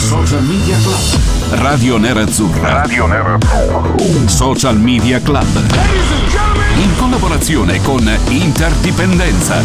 [0.00, 1.60] Social Media Club.
[1.60, 2.72] Radio Nerazzurra.
[2.72, 3.98] Radio Nerazzurra.
[4.26, 5.46] Social Media Club.
[6.76, 9.62] In collaborazione con Interdipendenza.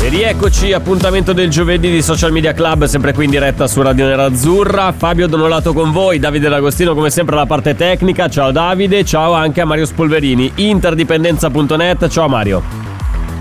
[0.00, 4.06] E rieccoci, appuntamento del giovedì di Social Media Club, sempre qui in diretta su Radio
[4.06, 4.94] Nerazzurra.
[4.96, 8.28] Fabio Donolato con voi, Davide D'Agostino come sempre alla parte tecnica.
[8.28, 12.08] Ciao Davide, ciao anche a Mario Spolverini, interdipendenza.net.
[12.08, 12.62] Ciao Mario.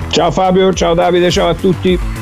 [0.09, 2.20] Ciao Fabio, ciao Davide, ciao a tutti.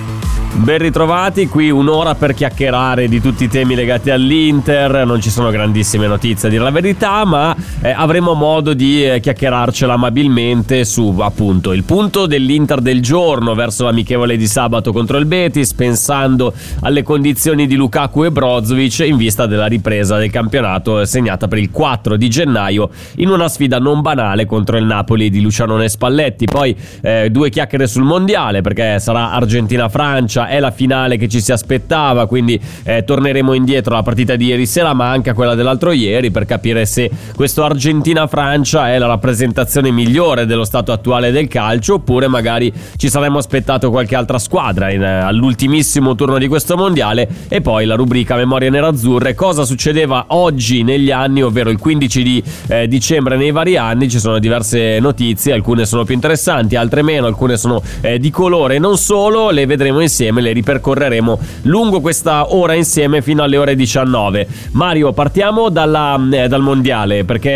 [0.51, 5.51] Ben ritrovati, qui un'ora per chiacchierare di tutti i temi legati all'Inter, non ci sono
[5.51, 11.15] grandissime notizie a dire la verità, ma eh, avremo modo di eh, chiacchierarcela amabilmente su
[11.19, 17.03] appunto il punto dell'Inter del giorno verso l'amichevole di sabato contro il Betis, pensando alle
[17.03, 22.17] condizioni di Lukaku e Brozovic in vista della ripresa del campionato segnata per il 4
[22.17, 26.45] di gennaio in una sfida non banale contro il Napoli di Luciano Spalletti.
[26.45, 31.51] Poi eh, due chiacchiere sul mondiale perché sarà Argentina-Francia è la finale che ci si
[31.51, 35.91] aspettava, quindi eh, torneremo indietro alla partita di ieri sera, ma anche a quella dell'altro
[35.91, 41.95] ieri per capire se questo Argentina-Francia è la rappresentazione migliore dello stato attuale del calcio,
[41.95, 47.27] oppure magari ci saremmo aspettato qualche altra squadra in, eh, all'ultimissimo turno di questo mondiale.
[47.47, 52.43] E poi la rubrica Memorie Nerazzurre, cosa succedeva oggi negli anni, ovvero il 15 di
[52.67, 57.25] eh, dicembre nei vari anni, ci sono diverse notizie, alcune sono più interessanti, altre meno,
[57.25, 58.77] alcune sono eh, di colore.
[58.79, 63.75] Non solo, le vedremo insieme insieme, le ripercorreremo lungo questa ora insieme fino alle ore
[63.75, 64.47] 19.
[64.71, 67.49] Mario, partiamo dalla, eh, dal mondiale perché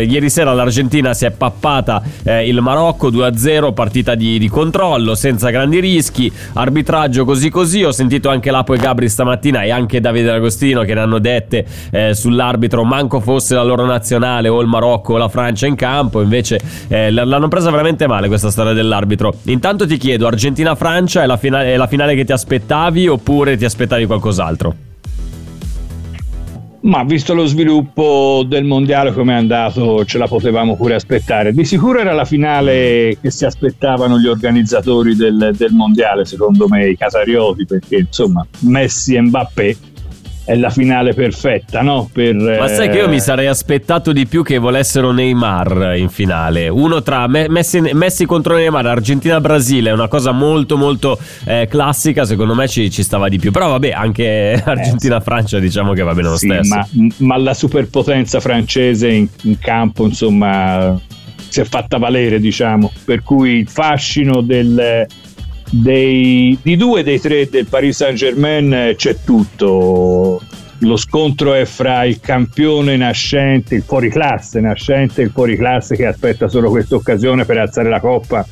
[0.00, 5.14] eh, ieri sera l'Argentina si è pappata eh, il Marocco 2-0, partita di, di, controllo
[5.14, 7.82] senza grandi rischi, arbitraggio così così.
[7.82, 11.66] Ho sentito anche Lapo e Gabri stamattina e anche Davide Agostino che ne hanno dette
[11.90, 16.20] eh, sull'arbitro, manco fosse la loro nazionale o il Marocco o la Francia in campo,
[16.20, 19.34] invece eh, l'hanno presa veramente male questa storia dell'arbitro.
[19.44, 23.56] Intanto ti chiedo, Argentina-Francia è la finale, è la finale finale che ti aspettavi oppure
[23.56, 24.76] ti aspettavi qualcos'altro?
[26.82, 31.54] Ma visto lo sviluppo del mondiale come è andato, ce la potevamo pure aspettare.
[31.54, 36.88] Di sicuro era la finale che si aspettavano gli organizzatori del, del mondiale, secondo me,
[36.88, 39.76] i casarioti, perché insomma Messi e Mbappé
[40.44, 42.08] è la finale perfetta, no?
[42.12, 46.68] Per, Ma sai che io mi sarei aspettato di più che volessero Neymar in finale.
[46.68, 52.54] Uno tra Messi, Messi contro Neymar, Argentina-Brasile, è una cosa molto molto eh, classica, secondo
[52.54, 53.52] me ci, ci, stava di più.
[53.52, 56.74] Però vabbè, anche eh, Argentina-Francia diciamo che va bene lo sì, stesso.
[56.74, 56.86] Ma,
[57.18, 61.00] ma, la superpotenza francese in, in campo, insomma,
[61.48, 62.92] si è fatta valere, diciamo.
[63.04, 65.06] Per cui il fascino del
[65.82, 70.40] dei, di due dei tre del Paris Saint Germain c'è tutto.
[70.78, 76.68] Lo scontro è fra il campione nascente, il fuoriclasse nascente il fuoriclasse che aspetta solo
[76.68, 78.46] questa occasione per alzare la coppa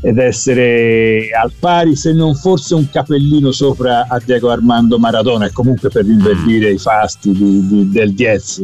[0.00, 5.52] ed essere al pari, se non forse un capellino sopra a Diego Armando Maradona e
[5.52, 6.74] comunque per invertire mm.
[6.74, 8.62] i fasti di, di, del Diez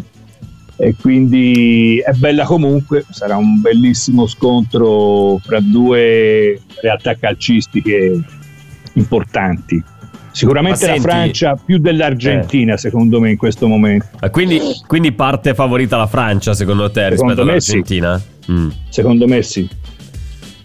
[0.83, 8.21] e quindi è bella comunque, sarà un bellissimo scontro fra due realtà calcistiche
[8.95, 9.81] importanti.
[10.33, 12.79] Sicuramente senti, la Francia più dell'Argentina, eh.
[12.79, 14.07] secondo me, in questo momento.
[14.33, 18.19] Quindi, quindi, parte favorita la Francia, secondo te, rispetto all'Argentina?
[18.19, 18.51] Sì.
[18.51, 18.69] Mm.
[18.89, 19.69] Secondo me sì.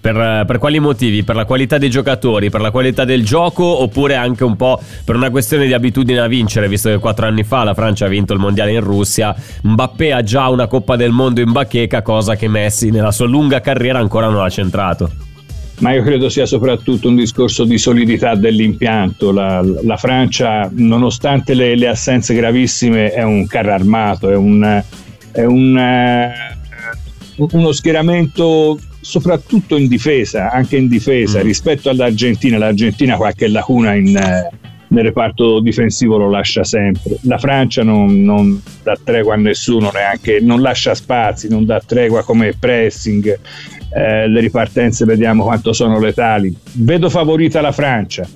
[0.07, 1.25] Per, per, quali motivi?
[1.25, 5.17] Per la qualità dei giocatori, per la qualità del gioco oppure anche un po' per
[5.17, 8.31] una questione di abitudine a vincere, visto che quattro anni fa la Francia ha vinto
[8.31, 12.47] il mondiale in Russia, Mbappé ha già una Coppa del Mondo in bacheca, cosa che
[12.47, 15.11] Messi nella sua lunga carriera ancora non ha centrato.
[15.79, 19.33] Ma io credo sia soprattutto un discorso di solidità dell'impianto.
[19.33, 24.81] La, la Francia, nonostante le, le, assenze gravissime, è un carro armato, è un,
[25.33, 26.31] è un, eh,
[27.35, 31.43] uno schieramento soprattutto in difesa, anche in difesa, mm.
[31.43, 34.49] rispetto all'Argentina, l'Argentina qualche lacuna in, eh,
[34.89, 37.15] nel reparto difensivo lo lascia sempre.
[37.21, 42.21] La Francia non, non, dà tregua a nessuno, neanche, non lascia spazi, non dà tregua
[42.25, 43.39] come pressing.
[43.95, 46.53] Eh, le ripartenze vediamo quanto sono letali.
[46.73, 48.27] Vedo favorita la Francia,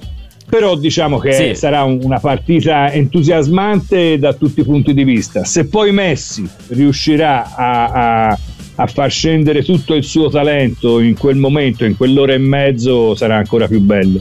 [0.52, 1.56] però diciamo che sì.
[1.56, 5.46] sarà una partita entusiasmante da tutti i punti di vista.
[5.46, 8.40] Se poi Messi riuscirà a, a
[8.76, 13.36] a far scendere tutto il suo talento in quel momento, in quell'ora e mezzo, sarà
[13.36, 14.20] ancora più bello.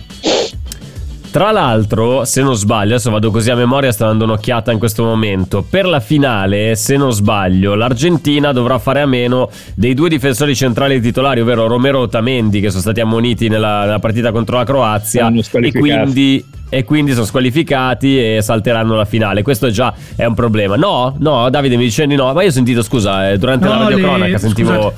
[1.30, 5.04] Tra l'altro, se non sbaglio, adesso vado così a memoria, sto dando un'occhiata in questo
[5.04, 5.64] momento.
[5.68, 11.00] Per la finale, se non sbaglio, l'Argentina dovrà fare a meno dei due difensori centrali
[11.00, 15.32] titolari, ovvero Romero e Otamendi, che sono stati ammoniti nella, nella partita contro la Croazia.
[15.52, 19.42] E quindi e quindi sono squalificati e salteranno la finale.
[19.42, 20.74] Questo già è un problema.
[20.74, 23.74] No, no, Davide mi dice di no, ma io ho sentito, scusa, eh, durante no,
[23.74, 24.38] la radiocronaca le...
[24.38, 24.72] sentivo...
[24.72, 24.94] Scusate.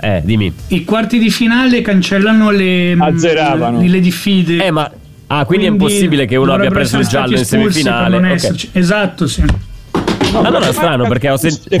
[0.00, 0.52] Eh, dimmi.
[0.68, 2.96] I quarti di finale cancellano le...
[2.98, 3.80] Azzeravano.
[3.80, 4.64] Le, le diffide.
[4.64, 4.90] Eh, ma...
[5.30, 8.16] Ah, quindi, quindi è impossibile che uno abbia preso il giallo in semifinale.
[8.16, 8.70] Okay.
[8.72, 9.44] Esatto, sì.
[10.32, 11.76] No, allora è strano perché ho sentito...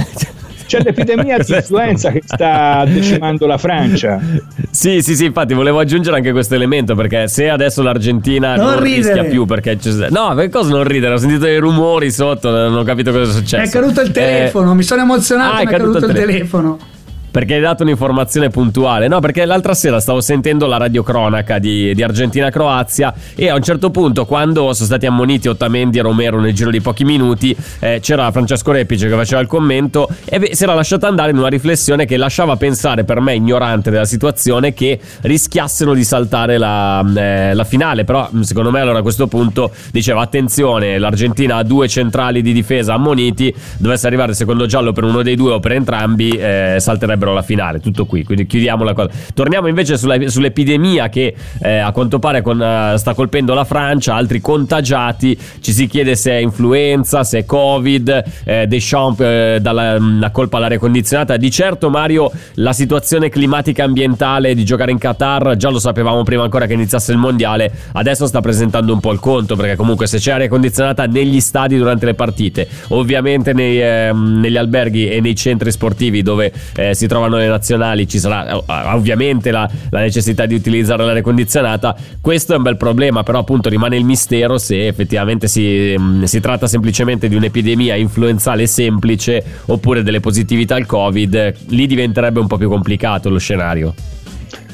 [0.66, 4.20] c'è l'epidemia di influenza che sta decimando la Francia.
[4.70, 8.82] Sì, sì, sì, infatti volevo aggiungere anche questo elemento perché se adesso l'Argentina non, non
[8.82, 9.78] rischia più perché.
[10.10, 11.14] No, per cosa non ridere?
[11.14, 13.62] Ho sentito dei rumori sotto, non ho capito cosa è successo.
[13.62, 14.74] È caduto il telefono, eh...
[14.74, 16.76] mi sono emozionato, ah, è, è caduto, caduto il telefono.
[16.76, 16.96] telefono.
[17.38, 19.06] Perché hai dato un'informazione puntuale.
[19.06, 23.90] No, perché l'altra sera stavo sentendo la radiocronaca di, di Argentina-Croazia e a un certo
[23.90, 28.28] punto, quando sono stati ammoniti Ottamendi e Romero nel giro di pochi minuti, eh, c'era
[28.32, 32.16] Francesco Repice che faceva il commento e si era lasciato andare in una riflessione che
[32.16, 38.02] lasciava pensare, per me ignorante della situazione, che rischiassero di saltare la, eh, la finale.
[38.02, 42.94] Però secondo me allora a questo punto diceva attenzione, l'Argentina ha due centrali di difesa
[42.94, 47.26] ammoniti, dovesse arrivare il secondo giallo per uno dei due o per entrambi, eh, salterebbe
[47.28, 47.80] sarebbero la finale.
[47.80, 49.10] Tutto qui, quindi chiudiamo la cosa.
[49.34, 54.14] Torniamo invece sulla, sull'epidemia che eh, a quanto pare con, uh, sta colpendo la Francia,
[54.14, 55.38] altri contagiati.
[55.60, 58.24] Ci si chiede se è influenza, se è Covid.
[58.44, 61.36] Eh, Deschamps eh, dalla mm, la colpa all'aria condizionata.
[61.36, 66.42] Di certo, Mario, la situazione climatica ambientale di giocare in Qatar già lo sapevamo prima
[66.42, 67.70] ancora che iniziasse il mondiale.
[67.92, 71.76] Adesso sta presentando un po' il conto perché comunque se c'è aria condizionata negli stadi
[71.76, 77.07] durante le partite, ovviamente nei, eh, negli alberghi e nei centri sportivi dove eh, si
[77.08, 78.62] trovano le nazionali ci sarà eh,
[78.92, 81.96] ovviamente la, la necessità di utilizzare l'aria condizionata.
[82.20, 86.40] Questo è un bel problema, però appunto rimane il mistero se effettivamente si, mm, si
[86.40, 91.54] tratta semplicemente di un'epidemia influenzale semplice oppure delle positività al Covid.
[91.68, 93.94] Lì diventerebbe un po' più complicato lo scenario.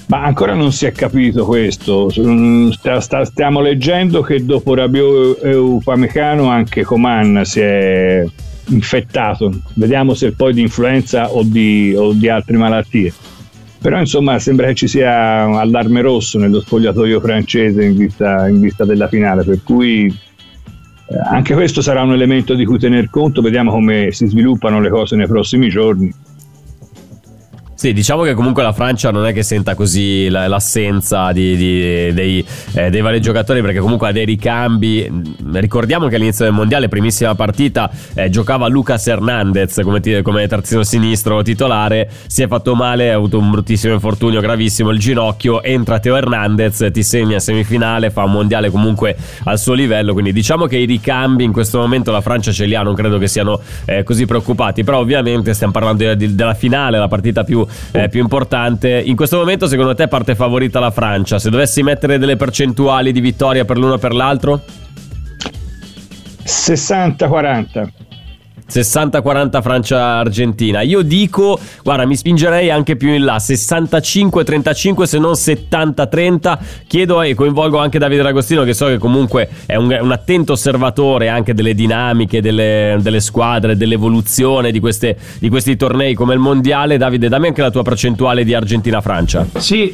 [0.06, 2.10] Ma ancora non si è capito questo.
[2.20, 8.24] Mm, stiamo leggendo che dopo Rabiot e Upamecano anche Coman si è
[8.68, 9.52] infettato.
[9.74, 13.12] Vediamo se poi di influenza o di, o di altre malattie.
[13.80, 18.84] Però insomma sembra che ci sia allarme rosso nello spogliatoio francese in vista, in vista
[18.84, 23.70] della finale, per cui eh, anche questo sarà un elemento di cui tener conto, vediamo
[23.70, 26.10] come si sviluppano le cose nei prossimi giorni.
[27.84, 32.42] Sì, diciamo che comunque la Francia non è che senta così l'assenza di, di, dei,
[32.72, 35.06] eh, dei, vari giocatori perché comunque ha dei ricambi.
[35.52, 41.42] Ricordiamo che all'inizio del mondiale, primissima partita, eh, giocava Lucas Hernandez come, come, terzino sinistro
[41.42, 46.16] titolare, si è fatto male, ha avuto un bruttissimo infortunio gravissimo il ginocchio, entra Teo
[46.16, 50.86] Hernandez, ti segna semifinale, fa un mondiale comunque al suo livello, quindi diciamo che i
[50.86, 54.24] ricambi in questo momento la Francia ce li ha, non credo che siano eh, così
[54.24, 59.00] preoccupati, però ovviamente stiamo parlando di, della finale, la partita più eh, più importante.
[59.04, 61.38] In questo momento, secondo te, parte favorita la Francia?
[61.38, 64.62] Se dovessi mettere delle percentuali di vittoria per l'uno o per l'altro?
[66.44, 67.88] 60-40.
[68.70, 70.80] 60-40 Francia-Argentina.
[70.80, 76.58] Io dico, guarda, mi spingerei anche più in là, 65-35 se non 70-30.
[76.86, 81.28] Chiedo e coinvolgo anche Davide D'Agostino che so che comunque è un, un attento osservatore
[81.28, 86.96] anche delle dinamiche, delle, delle squadre, dell'evoluzione di, queste, di questi tornei come il Mondiale.
[86.96, 89.46] Davide, dammi anche la tua percentuale di Argentina-Francia.
[89.58, 89.92] Sì,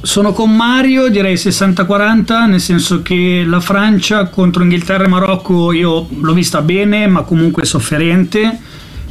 [0.00, 6.08] sono con Mario, direi 60-40, nel senso che la Francia contro Inghilterra e Marocco io
[6.20, 8.58] l'ho vista bene, ma comunque sofferente.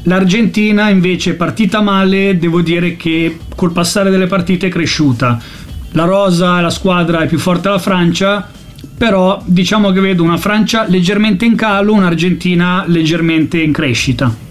[0.03, 5.39] L'Argentina invece partita male, devo dire che col passare delle partite è cresciuta.
[5.91, 8.49] La rosa, la squadra è più forte della Francia,
[8.97, 14.45] però diciamo che vedo una Francia leggermente in calo, un'Argentina leggermente in crescita.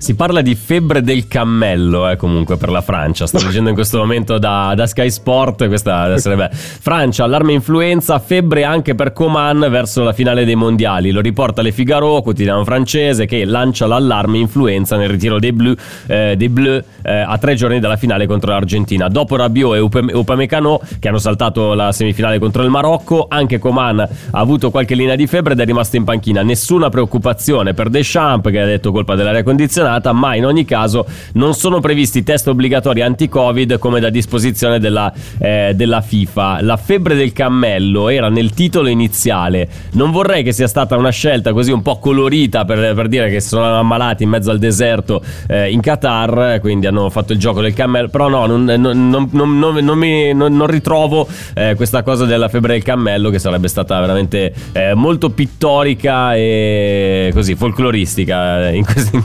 [0.00, 3.26] Si parla di febbre del cammello, eh, comunque, per la Francia.
[3.26, 5.68] Sto leggendo in questo momento da, da Sky Sport.
[5.68, 11.10] Questa sarebbe Francia, allarme influenza, febbre anche per Coman verso la finale dei mondiali.
[11.10, 15.74] Lo riporta Le Figaro, quotidiano francese, che lancia l'allarme influenza nel ritiro dei Bleu,
[16.06, 19.06] eh, dei Bleu eh, a tre giorni dalla finale contro l'Argentina.
[19.08, 24.08] Dopo Rabiot e Upamecano, che hanno saltato la semifinale contro il Marocco, anche Coman ha
[24.30, 26.42] avuto qualche linea di febbre ed è rimasto in panchina.
[26.42, 31.06] Nessuna preoccupazione per Deschamps, che ha detto colpa dell'aria condizionata giornata, ma in ogni caso
[31.32, 36.62] non sono previsti test obbligatori anti-Covid come da disposizione della, eh, della FIFA.
[36.62, 39.68] La febbre del cammello era nel titolo iniziale.
[39.92, 43.40] Non vorrei che sia stata una scelta così un po' colorita per, per dire che
[43.40, 47.74] sono ammalati in mezzo al deserto eh, in Qatar, quindi hanno fatto il gioco del
[47.74, 52.82] cammello, però no, non, non, non, non mi, ritrovo eh, questa cosa della febbre del
[52.82, 59.22] cammello che sarebbe stata veramente eh, molto pittorica e così folcloristica eh, questi,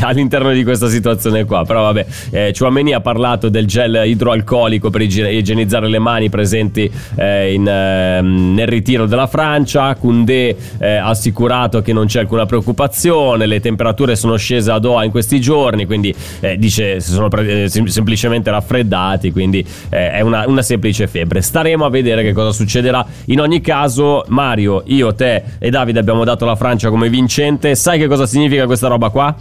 [0.04, 1.64] all'interno di questa situazione qua.
[1.64, 7.52] Però vabbè, eh, Chouameni ha parlato del gel idroalcolico per igienizzare le mani presenti eh,
[7.52, 9.94] in, eh, nel ritiro della Francia.
[9.94, 15.04] Koundé eh, ha assicurato che non c'è alcuna preoccupazione, le temperature sono scese a Doha
[15.04, 20.44] in questi giorni, quindi eh, dice si sono pre- sem- semplicemente raffreddati, quindi è una,
[20.46, 21.42] una semplice febbre.
[21.42, 23.04] Staremo a vedere che cosa succederà.
[23.26, 27.74] In ogni caso, Mario, io, te e Davide abbiamo dato la Francia come vincente.
[27.74, 29.34] Sai che cosa significa questa roba qua?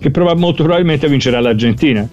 [0.00, 2.08] Che prova- molto probabilmente vincerà l'Argentina.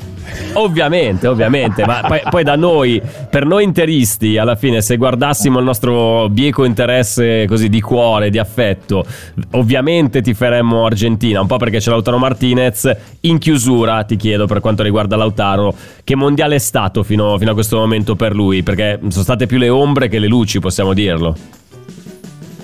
[0.54, 5.64] Ovviamente, ovviamente, ma poi, poi, da noi, per noi interisti, alla fine, se guardassimo il
[5.64, 9.06] nostro bieco interesse così di cuore, di affetto,
[9.52, 12.94] ovviamente ti faremmo Argentina, un po' perché c'è Lautaro Martinez.
[13.22, 17.54] In chiusura ti chiedo per quanto riguarda Lautaro, che mondiale è stato fino, fino a
[17.54, 18.64] questo momento per lui?
[18.64, 21.36] Perché sono state più le ombre che le luci, possiamo dirlo.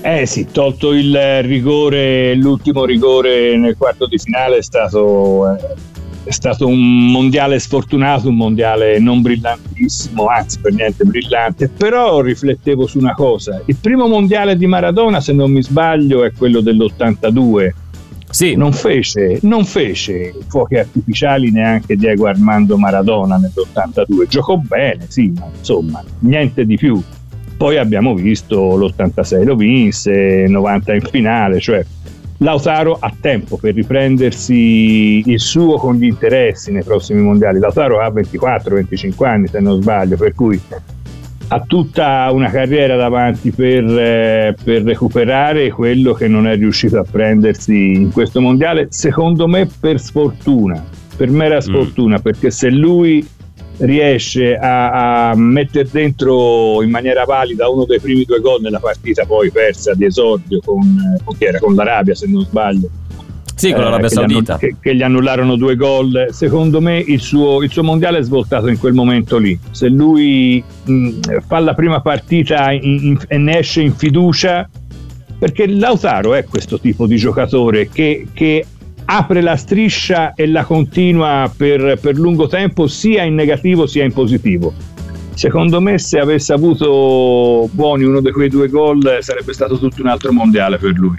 [0.06, 5.76] Eh sì, tolto il rigore, l'ultimo rigore nel quarto di finale è stato, eh,
[6.26, 12.86] è stato un mondiale sfortunato, un mondiale non brillantissimo, anzi per niente brillante, però riflettevo
[12.86, 13.62] su una cosa.
[13.66, 17.70] Il primo mondiale di Maradona, se non mi sbaglio, è quello dell'82.
[18.30, 18.56] Sì.
[18.56, 24.28] Non, fece, non fece fuochi artificiali neanche Diego Armando Maradona nell'82.
[24.28, 27.02] Giocò bene, sì, ma insomma, niente di più
[27.64, 31.82] poi abbiamo visto l'86 lo vinse, 90 in finale, cioè
[32.40, 37.60] Lautaro ha tempo per riprendersi il suo con gli interessi nei prossimi mondiali.
[37.60, 40.60] Lautaro ha 24-25 anni se non sbaglio, per cui
[41.48, 47.06] ha tutta una carriera davanti per, eh, per, recuperare quello che non è riuscito a
[47.10, 50.84] prendersi in questo mondiale, secondo me per sfortuna,
[51.16, 51.60] per mera mm.
[51.60, 52.22] sfortuna, mm.
[52.22, 53.26] perché se lui
[53.78, 59.26] riesce a, a mettere dentro in maniera valida uno dei primi due gol nella partita
[59.26, 62.90] poi persa di esordio con, con, con l'Arabia se non sbaglio
[63.56, 64.58] sì, con l'Arabia eh, Saudita.
[64.58, 66.28] Che, che, gli annullarono due gol.
[66.32, 69.58] Secondo me il suo, il suo, mondiale è svoltato in quel momento lì.
[69.72, 74.68] Se lui mh, fa la prima partita in, in, e ne esce in fiducia,
[75.38, 78.66] perché Lautaro è questo tipo di giocatore che, che
[79.06, 84.14] apre la striscia e la continua per, per lungo tempo sia in negativo sia in
[84.14, 84.74] positivo.
[85.34, 90.08] Secondo me se avesse avuto buoni uno di quei due gol sarebbe stato tutto un
[90.08, 91.18] altro mondiale per lui.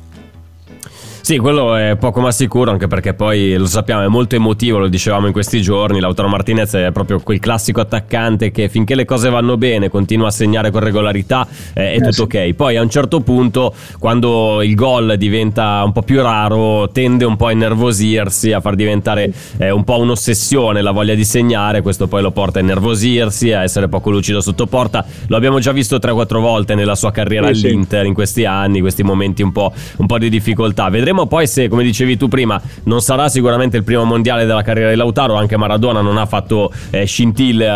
[1.25, 4.89] Sì, quello è poco ma sicuro, anche perché poi lo sappiamo, è molto emotivo, lo
[4.89, 5.99] dicevamo in questi giorni.
[5.99, 10.31] Lautaro Martinez è proprio quel classico attaccante che finché le cose vanno bene continua a
[10.31, 12.53] segnare con regolarità, eh, è tutto ok.
[12.53, 17.37] Poi a un certo punto, quando il gol diventa un po' più raro, tende un
[17.37, 21.81] po' a innervosirsi, a far diventare eh, un po' un'ossessione la voglia di segnare.
[21.81, 25.03] Questo poi lo porta a innervosirsi, a essere poco lucido sotto porta.
[25.29, 29.41] Lo abbiamo già visto 3-4 volte nella sua carriera all'Inter in questi anni, questi momenti
[29.41, 30.91] un po', un po' di difficoltà.
[30.91, 34.63] Vedremo Vedremo poi se, come dicevi tu prima, non sarà sicuramente il primo mondiale della
[34.63, 37.67] carriera di Lautaro, anche Maradona non ha fatto eh, scintille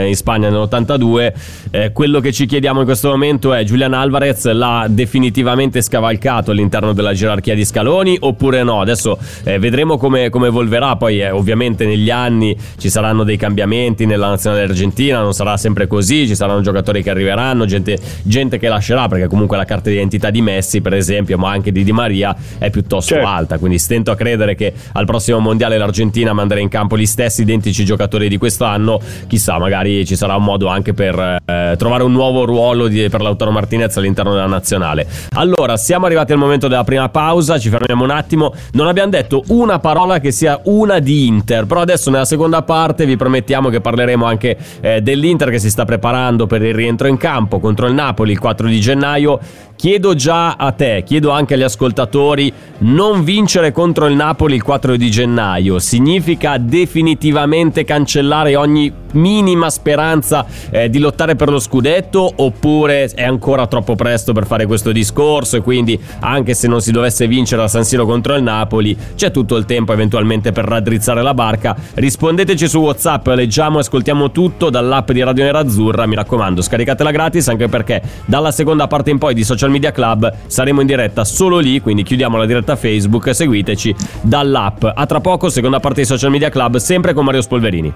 [0.00, 1.32] eh, in Spagna nell'82.
[1.70, 6.92] Eh, quello che ci chiediamo in questo momento è Giulian Alvarez l'ha definitivamente scavalcato all'interno
[6.92, 8.80] della gerarchia di scaloni oppure no?
[8.80, 14.06] Adesso eh, vedremo come, come, evolverà, poi eh, ovviamente negli anni ci saranno dei cambiamenti
[14.06, 18.66] nella nazionale argentina, non sarà sempre così, ci saranno giocatori che arriveranno, gente, gente che
[18.66, 21.92] lascerà, perché comunque la carta di identità di Messi per esempio, ma anche di Di
[21.92, 23.28] Maria è piuttosto piuttosto certo.
[23.28, 27.42] alta, quindi stento a credere che al prossimo mondiale l'Argentina manderà in campo gli stessi
[27.42, 32.12] identici giocatori di quest'anno, chissà, magari ci sarà un modo anche per eh, trovare un
[32.12, 35.06] nuovo ruolo di, per Lautaro Martinez all'interno della nazionale.
[35.34, 39.42] Allora, siamo arrivati al momento della prima pausa, ci fermiamo un attimo, non abbiamo detto
[39.48, 43.80] una parola che sia una di Inter, però adesso nella seconda parte vi promettiamo che
[43.82, 47.92] parleremo anche eh, dell'Inter che si sta preparando per il rientro in campo contro il
[47.92, 49.38] Napoli il 4 di gennaio.
[49.76, 54.96] Chiedo già a te, chiedo anche agli ascoltatori, non vincere contro il Napoli il 4
[54.96, 63.06] di gennaio significa definitivamente cancellare ogni minima speranza eh, di lottare per lo scudetto oppure
[63.14, 67.26] è ancora troppo presto per fare questo discorso e quindi anche se non si dovesse
[67.26, 71.34] vincere a San Siro contro il Napoli c'è tutto il tempo eventualmente per raddrizzare la
[71.34, 71.76] barca.
[71.94, 77.48] Rispondeteci su Whatsapp leggiamo e ascoltiamo tutto dall'app di Radio Nerazzurra mi raccomando scaricatela gratis
[77.48, 81.58] anche perché dalla seconda parte in poi di Social Media Club saremo in diretta solo
[81.58, 84.84] lì quindi chiudiamo la diretta diretta Facebook, seguiteci dall'app.
[84.94, 87.92] A tra poco, seconda parte di Social Media Club, sempre con Mario Spolverini.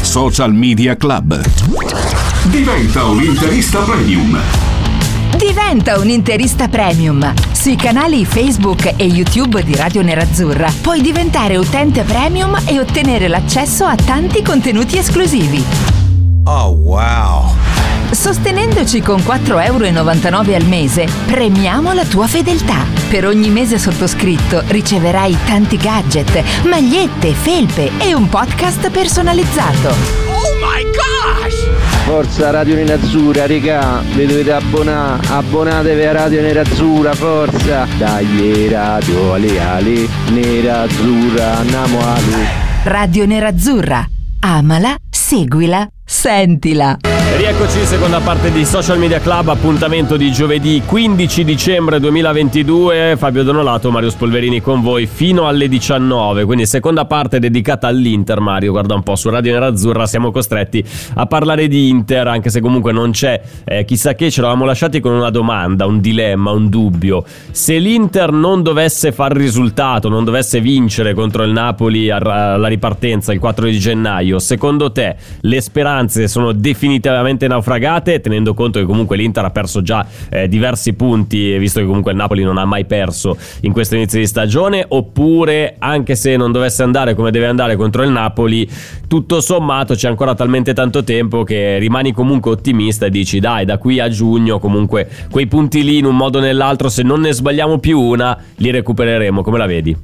[0.00, 1.40] Social Media Club.
[2.44, 4.38] Diventa un interista premium.
[5.36, 7.32] Diventa un interista premium.
[7.52, 13.84] Sui canali Facebook e YouTube di Radio Nerazzurra puoi diventare utente premium e ottenere l'accesso
[13.84, 15.64] a tanti contenuti esclusivi.
[16.44, 17.83] Oh wow!
[18.14, 22.86] Sostenendoci con 4,99 euro al mese, premiamo la tua fedeltà.
[23.10, 29.88] Per ogni mese sottoscritto riceverai tanti gadget, magliette, felpe e un podcast personalizzato.
[29.88, 31.66] Oh my gosh!
[32.06, 37.86] Forza Radio Nerazzurra, regà, vi dovete abbonare, abbonatevi a Radio Nerazzurra, forza!
[37.98, 42.46] Dai Radio Ale Ale, Nerazzurra, andiamo Ali.
[42.84, 44.06] Radio Nerazzurra,
[44.40, 46.96] amala, seguila, sentila.
[47.36, 53.16] Rieccoci, seconda parte di Social Media Club, appuntamento di giovedì 15 dicembre 2022.
[53.18, 56.44] Fabio Donolato, Mario Spolverini con voi fino alle 19.
[56.44, 58.70] Quindi seconda parte dedicata all'Inter, Mario.
[58.70, 60.82] Guarda un po', su Radio Nerazzurra siamo costretti
[61.14, 65.00] a parlare di Inter, anche se comunque non c'è eh, chissà che, ce l'avamo lasciati
[65.00, 67.24] con una domanda, un dilemma, un dubbio.
[67.50, 73.40] Se l'Inter non dovesse far risultato, non dovesse vincere contro il Napoli alla ripartenza il
[73.40, 79.44] 4 di gennaio, secondo te le speranze sono definitivamente naufragate, tenendo conto che comunque l'Inter
[79.44, 83.36] ha perso già eh, diversi punti, visto che comunque il Napoli non ha mai perso
[83.62, 88.02] in questo inizio di stagione, oppure anche se non dovesse andare come deve andare contro
[88.02, 88.68] il Napoli,
[89.08, 93.78] tutto sommato c'è ancora talmente tanto tempo che rimani comunque ottimista e dici dai, da
[93.78, 97.32] qui a giugno comunque quei punti lì in un modo o nell'altro, se non ne
[97.32, 99.96] sbagliamo più una, li recupereremo, come la vedi?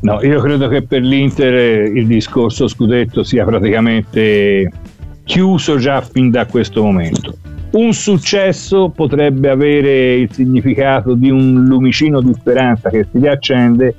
[0.00, 4.70] No, io credo che per l'Inter il discorso scudetto sia praticamente
[5.28, 7.36] chiuso già fin da questo momento.
[7.72, 13.94] Un successo potrebbe avere il significato di un lumicino di speranza che si riaccende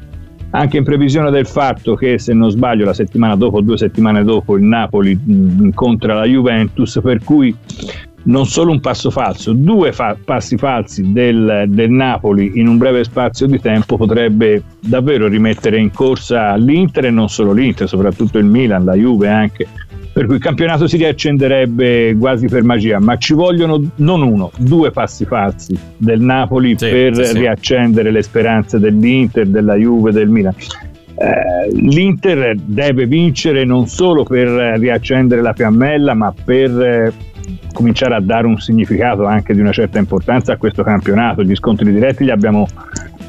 [0.50, 4.57] anche in previsione del fatto che, se non sbaglio, la settimana dopo due settimane dopo
[4.57, 7.55] il Napoli incontra la Juventus, per cui
[8.24, 13.03] non solo un passo falso, due fa- passi falsi del, del, Napoli in un breve
[13.03, 18.45] spazio di tempo potrebbe davvero rimettere in corsa l'Inter e non solo l'Inter, soprattutto il
[18.45, 19.67] Milan, la Juve anche
[20.19, 24.91] per cui il campionato si riaccenderebbe quasi per magia, ma ci vogliono non uno, due
[24.91, 30.53] passi falsi del Napoli sì, per sì, riaccendere le speranze dell'Inter, della Juve, del Milan.
[31.15, 37.13] Eh, L'Inter deve vincere non solo per riaccendere la fiammella, ma per eh,
[37.72, 41.44] cominciare a dare un significato anche di una certa importanza a questo campionato.
[41.44, 42.67] Gli scontri diretti li abbiamo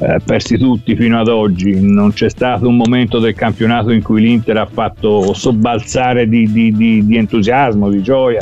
[0.01, 4.21] eh, persi tutti fino ad oggi, non c'è stato un momento del campionato in cui
[4.21, 8.41] l'Inter ha fatto sobbalzare di, di, di, di entusiasmo, di gioia.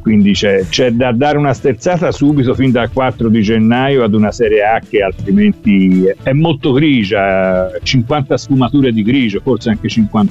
[0.00, 4.32] Quindi c'è, c'è, da dare una sterzata subito fin dal 4 di gennaio ad una
[4.32, 10.28] Serie A che altrimenti è molto grigia, 50 sfumature di grigio, forse anche 51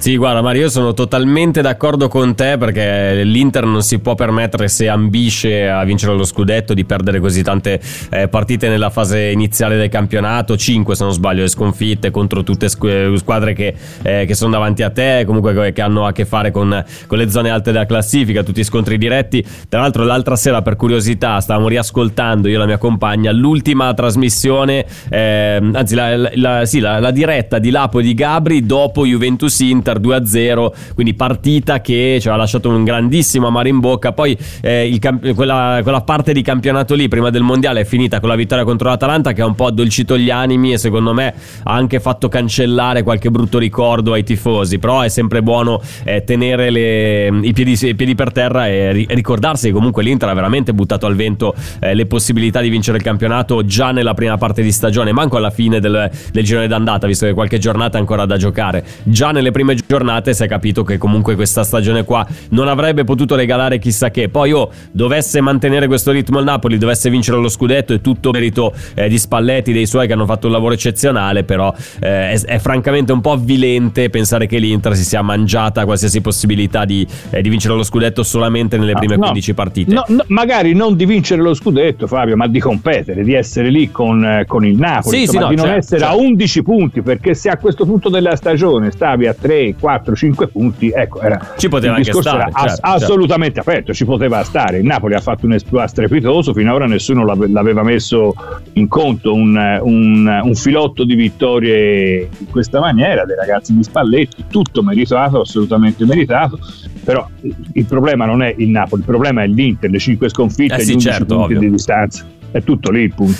[0.00, 4.68] sì, guarda Mario, io sono totalmente d'accordo con te perché l'Inter non si può permettere
[4.68, 9.76] se ambisce a vincere lo scudetto di perdere così tante eh, partite nella fase iniziale
[9.76, 14.52] del campionato, 5 se non sbaglio le sconfitte contro tutte squadre che, eh, che sono
[14.52, 17.84] davanti a te, comunque che hanno a che fare con, con, le zone alte della
[17.84, 19.44] classifica, tutti scontri diretti.
[19.68, 24.86] Tra l'altro l'altra sera per curiosità stavamo riascoltando io e la mia compagna l'ultima trasmissione,
[25.10, 29.60] eh, anzi la, la, la, sì, la, diretta di Lapo e di Gabri dopo Juventus
[29.60, 34.12] Inter Inter 2-0, quindi partita che ci ha lasciato un grandissimo amaro in bocca.
[34.12, 38.28] Poi eh, camp- quella, quella, parte di campionato lì prima del mondiale è finita con
[38.28, 41.72] la vittoria contro l'Atalanta che ha un po' addolcito gli animi e secondo me ha
[41.72, 44.78] anche fatto cancellare qualche brutto ricordo ai tifosi.
[44.78, 49.06] Però è sempre buono eh, tenere le, i, piedi, i, piedi, per terra e ri-
[49.10, 53.02] ricordarsi che comunque l'Inter ha veramente buttato al vento eh, le possibilità di vincere il
[53.02, 57.26] campionato già nella prima parte di stagione, manco alla fine del, del girone d'andata, visto
[57.26, 58.84] che qualche giornata è ancora da giocare.
[59.04, 63.34] Già nelle prime giornate si è capito che comunque questa stagione qua non avrebbe potuto
[63.34, 64.28] regalare chissà che.
[64.28, 68.72] Poi oh, dovesse mantenere questo ritmo il Napoli, dovesse vincere lo scudetto, è tutto merito
[68.94, 72.58] eh, di Spalletti, dei suoi che hanno fatto un lavoro eccezionale, però eh, è, è,
[72.58, 77.48] francamente un po' avvilente pensare che l'Inter si sia mangiata qualsiasi possibilità di, eh, di
[77.48, 79.94] vincere lo scudetto solamente nelle prime no, 15 partite.
[79.94, 83.90] No, no, magari non di vincere lo scudetto, Fabio, ma di competere, di essere lì
[83.90, 86.14] con, eh, con il Napoli, sì, insomma, sì, di non certo, essere certo.
[86.14, 90.14] a 11 punti, perché se a questo punto della stagione stavi a 3 3, 4,
[90.14, 93.04] 5 punti, ecco, era, Ci poteva il discorso stare, era ass- certo, certo.
[93.04, 94.78] assolutamente aperto, ci poteva stare.
[94.78, 98.34] Il Napoli ha fatto un esploit strepitoso, finora nessuno l'ave- l'aveva messo
[98.74, 104.44] in conto un, un- un filotto di vittorie in questa maniera, dei ragazzi di Spalletti,
[104.48, 106.58] tutto meritato, assolutamente meritato.
[107.04, 107.26] Però
[107.72, 110.90] il problema non è il Napoli, il problema è l'Inter, le 5 sconfitte, Eh sì,
[110.90, 111.58] gli 11 certo, punti ovvio.
[111.60, 112.24] di distanza.
[112.50, 113.38] È tutto lì il punto.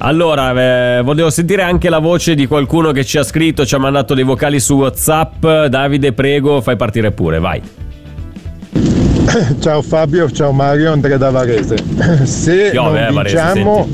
[0.00, 3.78] Allora, eh, volevo sentire anche la voce di qualcuno che ci ha scritto, ci ha
[3.78, 5.44] mandato dei vocali su WhatsApp.
[5.66, 7.60] Davide, prego, fai partire pure, vai.
[9.58, 11.76] Ciao Fabio, ciao Mario, Andrea da Varese.
[12.24, 13.88] Se Piove, eh, non Varese, vinciamo,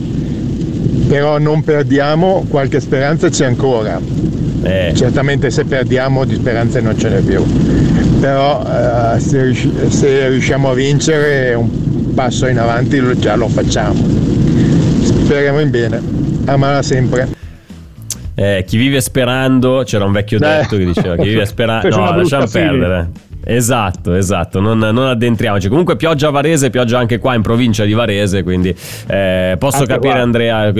[1.08, 3.98] però non perdiamo, qualche speranza c'è ancora.
[4.62, 7.42] Eh, Certamente se perdiamo di speranze non ce n'è più.
[8.20, 14.33] Però eh, se, riusci- se riusciamo a vincere un passo in avanti già lo facciamo.
[15.24, 16.00] Speriamo in bene.
[16.46, 17.28] Amala sempre.
[18.34, 21.88] eh, chi vive sperando, c'era un vecchio detto che diceva: Chi vive sperando.
[21.96, 23.08] No, lasciamo perdere.
[23.46, 25.68] Esatto, esatto, non, non addentriamoci.
[25.68, 28.74] Comunque pioggia a Varese, pioggia anche qua in provincia di Varese, quindi
[29.06, 30.22] eh, posso Anche capire qua.
[30.22, 30.72] Andrea,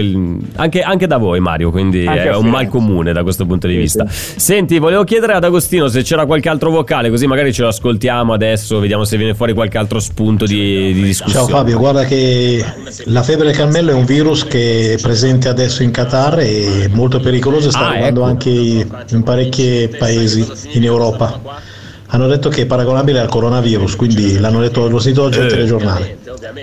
[0.56, 3.74] anche, anche da voi Mario, quindi Anche è un mal comune da questo punto di
[3.74, 4.06] Sì, vista.
[4.08, 8.32] Senti, volevo chiedere ad Agostino se c'era qualche altro vocale, così magari ce lo ascoltiamo
[8.32, 11.46] adesso, vediamo se viene fuori qualche altro spunto di, di discussione.
[11.46, 12.64] Ciao Fabio, guarda che
[13.04, 17.20] la febbre del cammello è un virus che è presente adesso in Qatar e molto
[17.20, 18.28] pericoloso e sta Ah, arrivando ecco.
[18.30, 21.73] anche in parecchi paesi in Europa.
[22.14, 25.48] Hanno detto che è paragonabile al coronavirus, quindi l'hanno detto lo sito oggi al Eh.
[25.48, 26.18] telegiornale.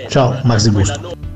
[0.08, 1.31] Ciao, Max Di Busto.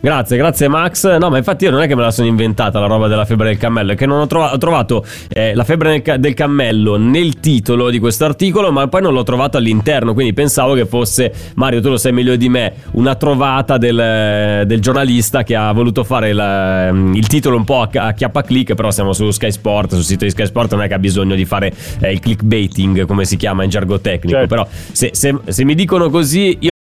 [0.00, 1.16] Grazie, grazie Max.
[1.18, 3.48] No, ma infatti io non è che me la sono inventata la roba della febbre
[3.48, 6.34] del cammello, è che non ho, trova- ho trovato eh, la febbre del, ca- del
[6.34, 10.86] cammello nel titolo di questo articolo, ma poi non l'ho trovato all'interno, quindi pensavo che
[10.86, 15.72] fosse, Mario, tu lo sai meglio di me, una trovata del, del giornalista che ha
[15.72, 19.50] voluto fare la- il titolo un po' a, a chiappa click, però siamo su Sky
[19.50, 22.20] Sport, sul sito di Sky Sport non è che ha bisogno di fare eh, il
[22.20, 24.48] clickbaiting, come si chiama in gergo tecnico, Certo.
[24.54, 26.68] però se, se- se mi dicono così io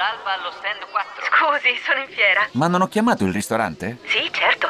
[0.00, 1.28] d'alba allo stand 4.
[1.28, 2.48] Scusi, sono in fiera.
[2.52, 3.98] Ma non ho chiamato il ristorante?
[4.06, 4.68] Sì, certo.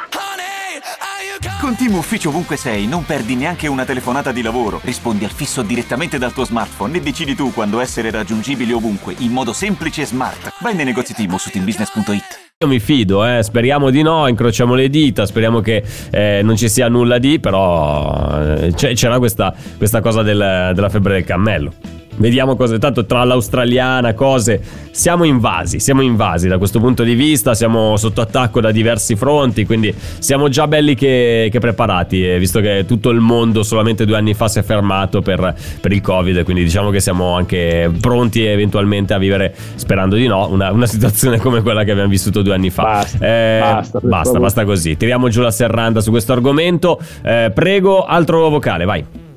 [1.59, 4.81] Con Team Ufficio ovunque sei, non perdi neanche una telefonata di lavoro.
[4.83, 9.31] Rispondi al fisso direttamente dal tuo smartphone e decidi tu quando essere raggiungibile ovunque, in
[9.31, 10.53] modo semplice e smart.
[10.59, 12.39] Vai nei negozi Team o su teambusiness.it.
[12.57, 13.41] Io mi fido, eh.
[13.43, 18.55] speriamo di no, incrociamo le dita, speriamo che eh, non ci sia nulla di, però
[18.57, 21.73] eh, c'è- c'era questa, questa cosa del- della febbre del cammello.
[22.21, 27.53] Vediamo cosa, tanto tra l'australiana, cose, siamo invasi, siamo invasi da questo punto di vista,
[27.53, 32.61] siamo sotto attacco da diversi fronti, quindi siamo già belli che, che preparati, eh, visto
[32.61, 36.43] che tutto il mondo solamente due anni fa si è fermato per, per il Covid,
[36.43, 41.39] quindi diciamo che siamo anche pronti eventualmente a vivere, sperando di no, una, una situazione
[41.39, 42.83] come quella che abbiamo vissuto due anni fa.
[42.83, 44.95] Basta, Eh, basta, basta, basta così.
[44.95, 46.99] Tiriamo giù la serranda su questo argomento.
[47.23, 49.30] Eh, prego, altro vocale, vai.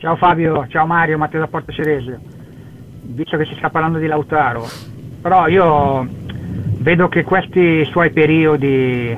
[0.00, 2.18] Ciao Fabio, ciao Mario, Matteo da Porto Ceresio.
[3.02, 4.66] Visto che si sta parlando di Lautaro,
[5.20, 6.08] però io
[6.78, 9.14] vedo che questi suoi periodi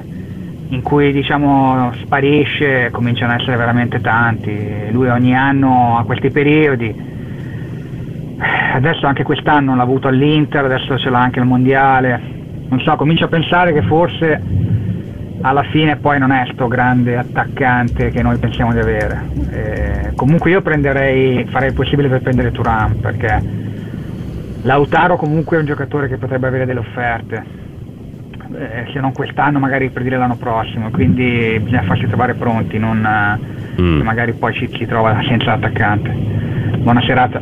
[0.70, 4.90] in cui diciamo sparisce cominciano ad essere veramente tanti.
[4.90, 6.92] Lui ogni anno ha questi periodi.
[8.74, 12.20] Adesso anche quest'anno l'ha avuto all'Inter, adesso ce l'ha anche al Mondiale.
[12.68, 14.42] Non so, comincio a pensare che forse
[15.40, 19.22] alla fine poi non è sto grande attaccante che noi pensiamo di avere.
[19.50, 23.42] Eh, comunque io prenderei, farei il possibile per prendere Turan perché
[24.62, 27.60] Lautaro comunque è un giocatore che potrebbe avere delle offerte,
[28.54, 33.04] Eh, se non quest'anno magari per dire l'anno prossimo, quindi bisogna farsi trovare pronti, non
[33.04, 34.02] eh, Mm.
[34.02, 36.10] magari poi ci, ci trova senza attaccante.
[36.80, 37.40] Buona serata.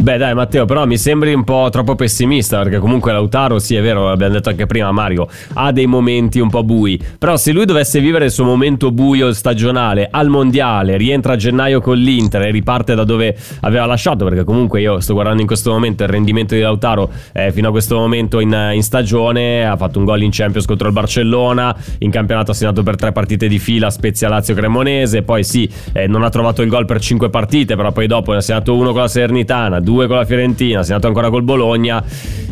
[0.00, 2.62] Beh, dai, Matteo, però mi sembri un po' troppo pessimista.
[2.62, 6.48] Perché comunque Lautaro, sì, è vero, l'abbiamo detto anche prima, Mario, ha dei momenti un
[6.48, 7.02] po' bui.
[7.18, 11.80] Però se lui dovesse vivere il suo momento buio stagionale al mondiale, rientra a gennaio
[11.80, 14.24] con l'Inter e riparte da dove aveva lasciato.
[14.24, 17.70] Perché comunque io sto guardando in questo momento il rendimento di Lautaro eh, fino a
[17.72, 19.66] questo momento in, in stagione.
[19.66, 21.76] Ha fatto un gol in Champions contro il Barcellona.
[21.98, 25.22] In campionato ha segnato per tre partite di fila Spezia Lazio Cremonese.
[25.22, 28.38] Poi sì, eh, non ha trovato il gol per cinque partite, però poi dopo ne
[28.38, 32.04] ha segnato uno con la Salernitana, due con la Fiorentina, ha segnato ancora col Bologna.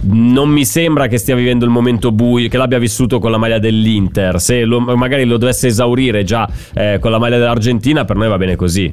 [0.04, 3.58] Non mi sembra che stia vivendo il momento buio, che l'abbia vissuto con la maglia
[3.58, 4.40] dell'Inter.
[4.40, 8.38] Se lo, magari lo dovesse esaurire già eh, con la maglia dell'Argentina, per noi va
[8.38, 8.92] bene così.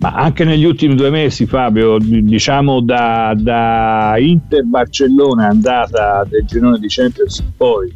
[0.00, 6.86] Ma anche negli ultimi due mesi, Fabio, diciamo da, da Inter-Barcellona andata del girone di
[6.88, 7.94] Champions poi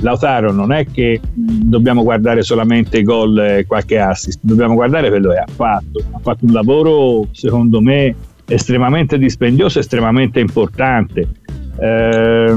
[0.00, 5.38] Lautaro non è che dobbiamo guardare solamente gol e qualche assist, dobbiamo guardare quello che
[5.38, 6.04] ha fatto.
[6.12, 8.14] Ha fatto un lavoro, secondo me,
[8.48, 11.28] estremamente dispendioso, estremamente importante.
[11.80, 12.56] Eh,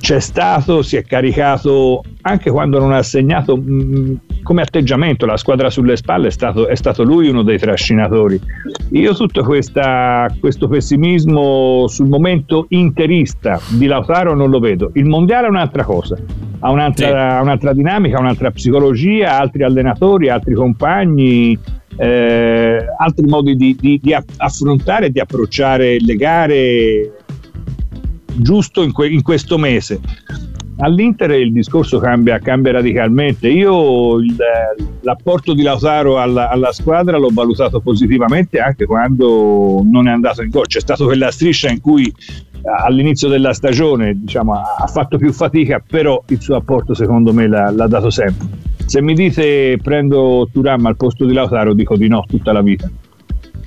[0.00, 5.70] c'è stato, si è caricato anche quando non ha segnato mh, come atteggiamento la squadra
[5.70, 8.40] sulle spalle è stato, è stato lui uno dei trascinatori.
[8.92, 14.90] Io tutto questa, questo pessimismo sul momento interista di Lautaro non lo vedo.
[14.94, 16.16] Il mondiale è un'altra cosa,
[16.60, 17.42] ha un'altra, sì.
[17.42, 21.58] un'altra dinamica, un'altra psicologia, altri allenatori, altri compagni.
[21.98, 27.12] Eh, altri modi di, di, di affrontare e di approcciare le gare
[28.36, 30.00] giusto in, que- in questo mese.
[30.80, 33.48] All'Inter il discorso cambia, cambia radicalmente.
[33.48, 34.36] Io il,
[35.00, 40.50] l'apporto di Lautaro alla, alla, squadra l'ho valutato positivamente anche quando non è andato in
[40.50, 40.68] gol.
[40.68, 42.12] C'è stata quella striscia in cui
[42.62, 47.70] all'inizio della stagione diciamo, ha fatto più fatica, però il suo apporto secondo me l'ha,
[47.70, 48.46] l'ha dato sempre.
[48.84, 52.90] Se mi dite prendo Turam al posto di Lautaro, dico di no tutta la vita.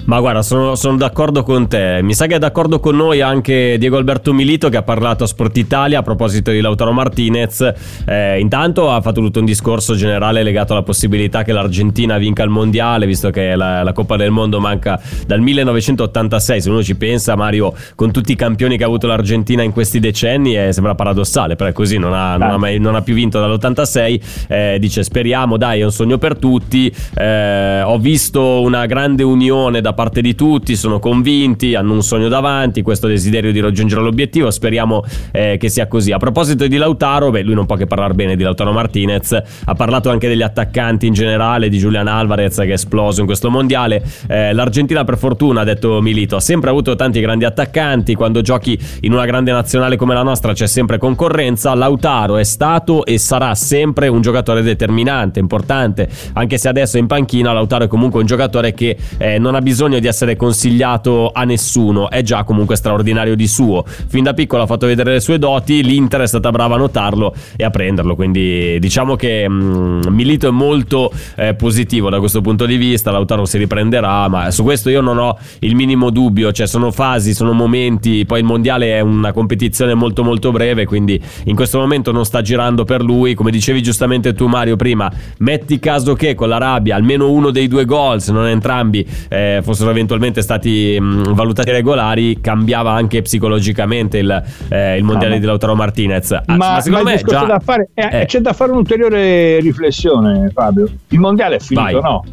[0.06, 2.00] Ma guarda, sono, sono, d'accordo con te.
[2.02, 5.28] Mi sa che è d'accordo con noi anche Diego Alberto Milito che ha parlato a
[5.28, 7.72] Sport Italia a proposito di Lautaro Martinez.
[8.06, 12.50] Eh, intanto ha fatto tutto un discorso generale legato alla possibilità che l'Argentina vinca il
[12.50, 16.62] mondiale, visto che la, la Coppa del Mondo manca dal 1986.
[16.62, 20.00] Se uno ci pensa, Mario, con tutti i campioni che ha avuto l'Argentina in questi
[20.00, 23.14] decenni, eh, sembra paradossale, però è così, non ha, non ha, mai, non ha più
[23.14, 24.22] vinto dall'86.
[24.48, 26.92] Eh, dice speriamo, dai, è un sogno per tutti.
[27.14, 32.02] Eh, ho visto una grande unione da da parte di tutti, sono convinti, hanno un
[32.02, 36.12] sogno davanti, questo desiderio di raggiungere l'obiettivo, speriamo eh, che sia così.
[36.12, 39.32] A proposito di Lautaro, beh, lui non può che parlare bene di Lautaro Martinez,
[39.66, 43.50] ha parlato anche degli attaccanti in generale, di Julian Alvarez che è esploso in questo
[43.50, 44.02] mondiale.
[44.28, 48.80] Eh, L'Argentina per fortuna, ha detto Milito, ha sempre avuto tanti grandi attaccanti, quando giochi
[49.02, 53.54] in una grande nazionale come la nostra c'è sempre concorrenza, Lautaro è stato e sarà
[53.56, 58.74] sempre un giocatore determinante, importante, anche se adesso in panchina, Lautaro è comunque un giocatore
[58.74, 63.36] che eh, non ha bisogno bisogno di essere consigliato a nessuno, è già comunque straordinario
[63.36, 63.84] di suo.
[63.86, 67.34] Fin da piccolo ha fatto vedere le sue doti, l'Inter è stata brava a notarlo
[67.56, 72.42] e a prenderlo, quindi diciamo che mh, mm, Milito è molto eh, positivo da questo
[72.42, 76.52] punto di vista, Lautaro si riprenderà, ma su questo io non ho il minimo dubbio,
[76.52, 81.20] cioè sono fasi, sono momenti, poi il mondiale è una competizione molto molto breve, quindi
[81.46, 85.80] in questo momento non sta girando per lui, come dicevi giustamente tu Mario prima, metti
[85.80, 90.42] caso che con l'Arabia almeno uno dei due gol, se non entrambi, eh, fossero eventualmente
[90.42, 96.32] stati mh, valutati regolari, cambiava anche psicologicamente il, eh, il mondiale no, di Lautaro Martinez.
[96.32, 97.44] Ah, ma, ma secondo ma me già...
[97.46, 98.26] da fare, eh, eh.
[98.26, 100.90] c'è da fare un'ulteriore riflessione, Fabio.
[101.10, 102.12] Il mondiale è finito, Vai.
[102.12, 102.24] no?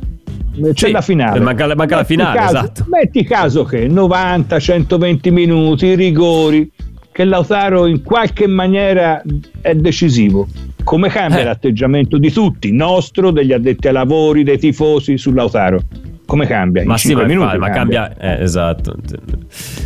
[0.73, 1.39] c'è sì, la finale.
[1.39, 2.85] Manca, manca la finale, caso, esatto.
[2.89, 6.69] Metti caso che 90, 120 minuti, rigori,
[7.13, 9.23] che Lautaro in qualche maniera
[9.61, 10.49] è decisivo.
[10.83, 11.45] Come cambia eh.
[11.45, 15.81] l'atteggiamento di tutti, nostro, degli addetti ai lavori, dei tifosi su Lautaro?
[16.29, 16.85] Come cambia?
[16.85, 18.97] Ma sì, ma, minuti ma cambia, cambia eh, esatto.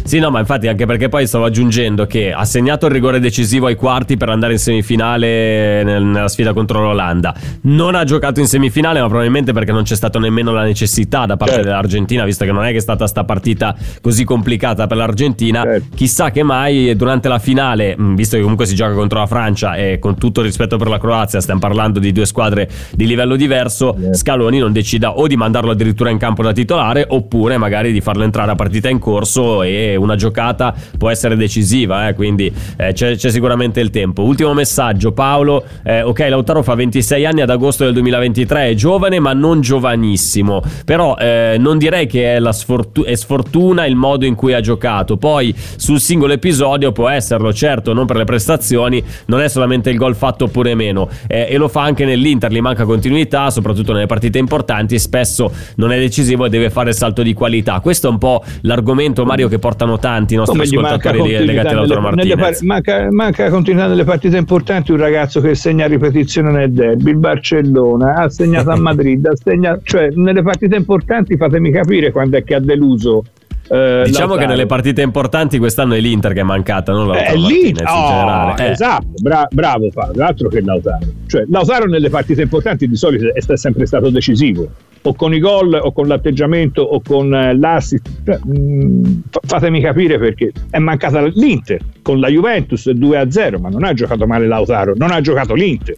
[0.02, 3.66] Sì, no, ma infatti anche perché poi stavo aggiungendo che ha segnato il rigore decisivo
[3.66, 7.33] ai quarti per andare in semifinale nel, nella sfida contro l'Olanda.
[7.61, 11.37] Non ha giocato in semifinale, ma probabilmente perché non c'è stata nemmeno la necessità da
[11.37, 11.68] parte certo.
[11.68, 15.62] dell'Argentina, visto che non è che è stata sta partita così complicata per l'Argentina.
[15.62, 15.94] Certo.
[15.94, 20.00] Chissà che mai durante la finale, visto che comunque si gioca contro la Francia e
[20.00, 23.94] con tutto il rispetto per la Croazia, stiamo parlando di due squadre di livello diverso,
[23.96, 24.16] certo.
[24.16, 28.00] Scaloni non decida o di mandarlo addirittura in campo campo da titolare oppure magari di
[28.00, 32.92] farlo entrare a partita in corso e una giocata può essere decisiva, eh, quindi eh,
[32.92, 34.22] c'è, c'è, sicuramente il tempo.
[34.22, 39.20] Ultimo messaggio, Paolo, eh, ok Lautaro fa 26 anni ad agosto del 2023, è giovane
[39.20, 44.24] ma non giovanissimo, però eh, non direi che è, la sfortuna, è sfortuna il modo
[44.24, 49.04] in cui ha giocato, poi sul singolo episodio può esserlo, certo non per le prestazioni,
[49.26, 52.60] non è solamente il gol fatto oppure meno eh, e lo fa anche nell'Inter, gli
[52.60, 56.94] manca continuità, soprattutto nelle partite importanti, spesso non è decisivo decisivo e deve fare il
[56.94, 57.80] salto di qualità.
[57.80, 62.00] Questo è un po' l'argomento, Mario, che portano tanti i nostri Come ascoltatori legati all'Autoro
[62.00, 62.38] Martinez.
[62.38, 67.18] Par- manca, manca continuità nelle partite importanti un ragazzo che segna ripetizione nel derby, il
[67.18, 72.44] Barcellona, ha segnato a Madrid, ha segnato, cioè nelle partite importanti fatemi capire quando è
[72.44, 73.24] che ha deluso
[73.68, 74.40] eh, diciamo Lautaro.
[74.40, 78.54] che nelle partite importanti quest'anno è l'Inter che è mancata, non Lautaro eh, Martinez oh.
[78.58, 78.70] Eh.
[78.70, 81.06] Esatto, bra- bravo Fabio, altro che Lautaro.
[81.26, 84.68] Cioè, Lautaro nelle partite importanti di solito è sempre stato decisivo.
[85.02, 88.08] O con i gol o con l'atteggiamento o con eh, l'assist.
[88.24, 93.92] Cioè, mh, fatemi capire perché è mancata l'Inter con la Juventus 2-0, ma non ha
[93.92, 95.96] giocato male Lautaro, non ha giocato l'Inter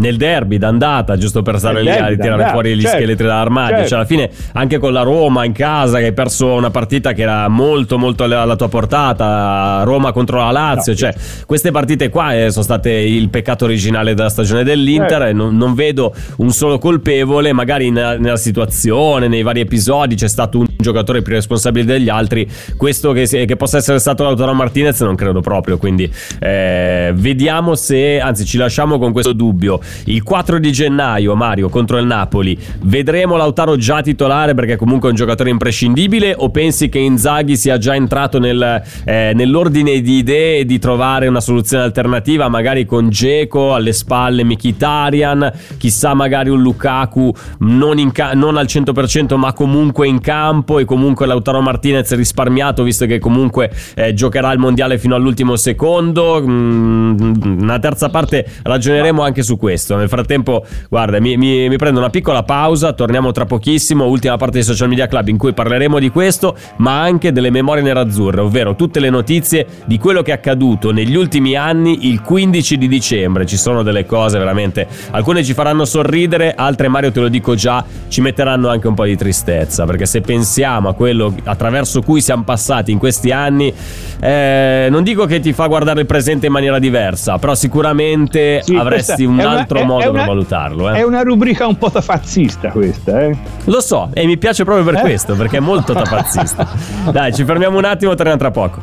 [0.00, 3.76] nel derby d'andata, giusto per stare lì a ritirare fuori gli certo, scheletri dall'armadio.
[3.76, 3.88] Certo.
[3.88, 7.22] Cioè, alla fine, anche con la Roma in casa, che hai perso una partita che
[7.22, 10.92] era molto, molto alla tua portata, Roma contro la Lazio.
[10.92, 11.44] No, cioè, sì.
[11.44, 15.08] queste partite qua eh, sono state il peccato originale della stagione dell'Inter.
[15.08, 15.26] Certo.
[15.26, 17.52] E non, non, vedo un solo colpevole.
[17.52, 22.48] Magari in, nella situazione, nei vari episodi, c'è stato un giocatore più responsabile degli altri.
[22.76, 25.76] Questo che, che possa essere stato Lautaro Martinez, non credo proprio.
[25.76, 26.10] Quindi,
[26.40, 29.80] eh, vediamo se, anzi, ci lasciamo con questo dubbio.
[30.04, 35.10] Il 4 di gennaio, Mario, contro il Napoli, vedremo Lautaro già titolare perché comunque è
[35.10, 40.64] un giocatore imprescindibile o pensi che Inzaghi sia già entrato nel, eh, nell'ordine di idee
[40.64, 47.32] di trovare una soluzione alternativa, magari con Geco alle spalle Mkhitaryan, chissà magari un Lukaku
[47.60, 53.06] non, ca- non, al 100% ma comunque in campo e comunque Lautaro Martinez risparmiato visto
[53.06, 56.42] che comunque eh, giocherà il mondiale fino all'ultimo secondo.
[56.44, 59.94] Mm, una terza parte ragioneremo anche su questo questo.
[59.94, 64.58] Nel frattempo, guarda, mi, mi, mi, prendo una piccola pausa, torniamo tra pochissimo, ultima parte
[64.58, 68.74] di Social Media Club in cui parleremo di questo, ma anche delle memorie nerazzurre, ovvero
[68.74, 73.46] tutte le notizie di quello che è accaduto negli ultimi anni il 15 di dicembre.
[73.46, 77.84] Ci sono delle cose veramente, alcune ci faranno sorridere, altre Mario te lo dico già,
[78.08, 82.42] ci metteranno anche un po' di tristezza, perché se pensiamo a quello attraverso cui siamo
[82.42, 83.72] passati in questi anni,
[84.20, 88.74] eh, non dico che ti fa guardare il presente in maniera diversa, però sicuramente sì,
[88.74, 90.90] avresti un altro altro è, modo è una, per valutarlo.
[90.90, 90.98] Eh.
[90.98, 93.36] È una rubrica un po' tafazzista questa, eh?
[93.64, 95.00] Lo so, e mi piace proprio per eh?
[95.00, 96.68] questo, perché è molto tafazzista.
[97.10, 98.82] Dai, ci fermiamo un attimo, torniamo tra poco.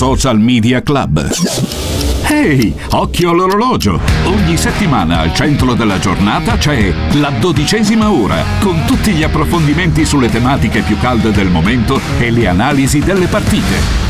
[0.00, 1.28] Social Media Club.
[2.30, 4.00] Ehi, hey, occhio all'orologio!
[4.24, 10.30] Ogni settimana al centro della giornata c'è la dodicesima ora, con tutti gli approfondimenti sulle
[10.30, 14.09] tematiche più calde del momento e le analisi delle partite.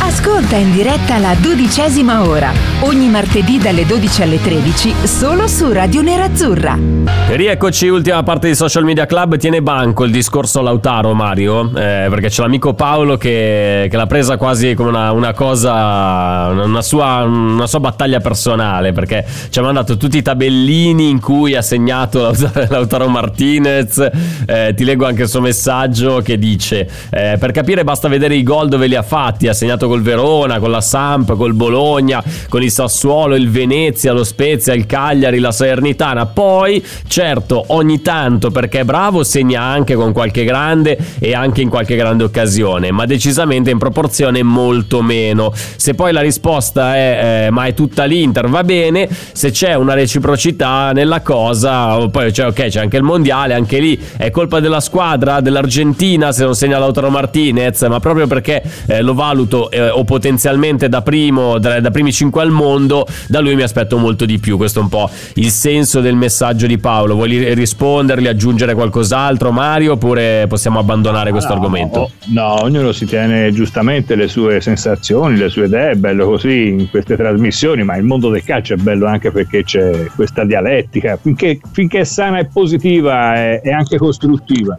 [0.00, 6.02] Ascolta in diretta la dodicesima ora, ogni martedì dalle 12 alle 13, solo su Radio
[6.02, 7.04] Nerazzurra.
[7.26, 9.36] E rieccoci, ultima parte di Social Media Club.
[9.36, 14.36] Tiene banco il discorso Lautaro, Mario, eh, perché c'è l'amico Paolo che, che l'ha presa
[14.36, 19.96] quasi come una, una cosa, una sua, una sua, battaglia personale, perché ci ha mandato
[19.96, 22.34] tutti i tabellini in cui ha segnato
[22.68, 24.06] Lautaro Martinez.
[24.46, 28.42] Eh, ti leggo anche il suo messaggio che dice, eh, per capire basta vedere i
[28.42, 32.62] gol dove li ha fatti, ha segnato col Verona, con la Samp, col Bologna, con
[32.62, 36.26] il Sassuolo, il Venezia, lo Spezia, il Cagliari, la Salernitana.
[36.26, 41.68] Poi, certo, ogni tanto perché è bravo segna anche con qualche grande e anche in
[41.68, 45.52] qualche grande occasione, ma decisamente in proporzione molto meno.
[45.76, 49.94] Se poi la risposta è eh, ma è tutta l'Inter, va bene, se c'è una
[49.94, 54.80] reciprocità nella cosa, poi cioè, ok, c'è anche il mondiale, anche lì è colpa della
[54.80, 60.04] squadra dell'Argentina se non segna Lautaro Martinez, ma proprio perché eh, lo valuto eh, o
[60.04, 64.38] potenzialmente da primo, da, da, primi 5 al mondo, da lui mi aspetto molto di
[64.38, 64.56] più.
[64.56, 67.14] Questo è un po' il senso del messaggio di Paolo.
[67.14, 72.10] Vuoi rispondergli, aggiungere qualcos'altro, Mario, oppure possiamo abbandonare questo no, argomento?
[72.26, 76.90] No, ognuno si tiene giustamente le sue sensazioni, le sue idee, è bello così in
[76.90, 81.58] queste trasmissioni, ma il mondo del calcio è bello anche perché c'è questa dialettica, finché,
[81.72, 84.76] finché è sana e positiva e, e anche costruttiva.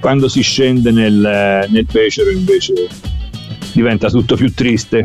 [0.00, 2.72] Quando si scende nel, nel becero invece
[3.78, 5.04] diventa tutto più triste.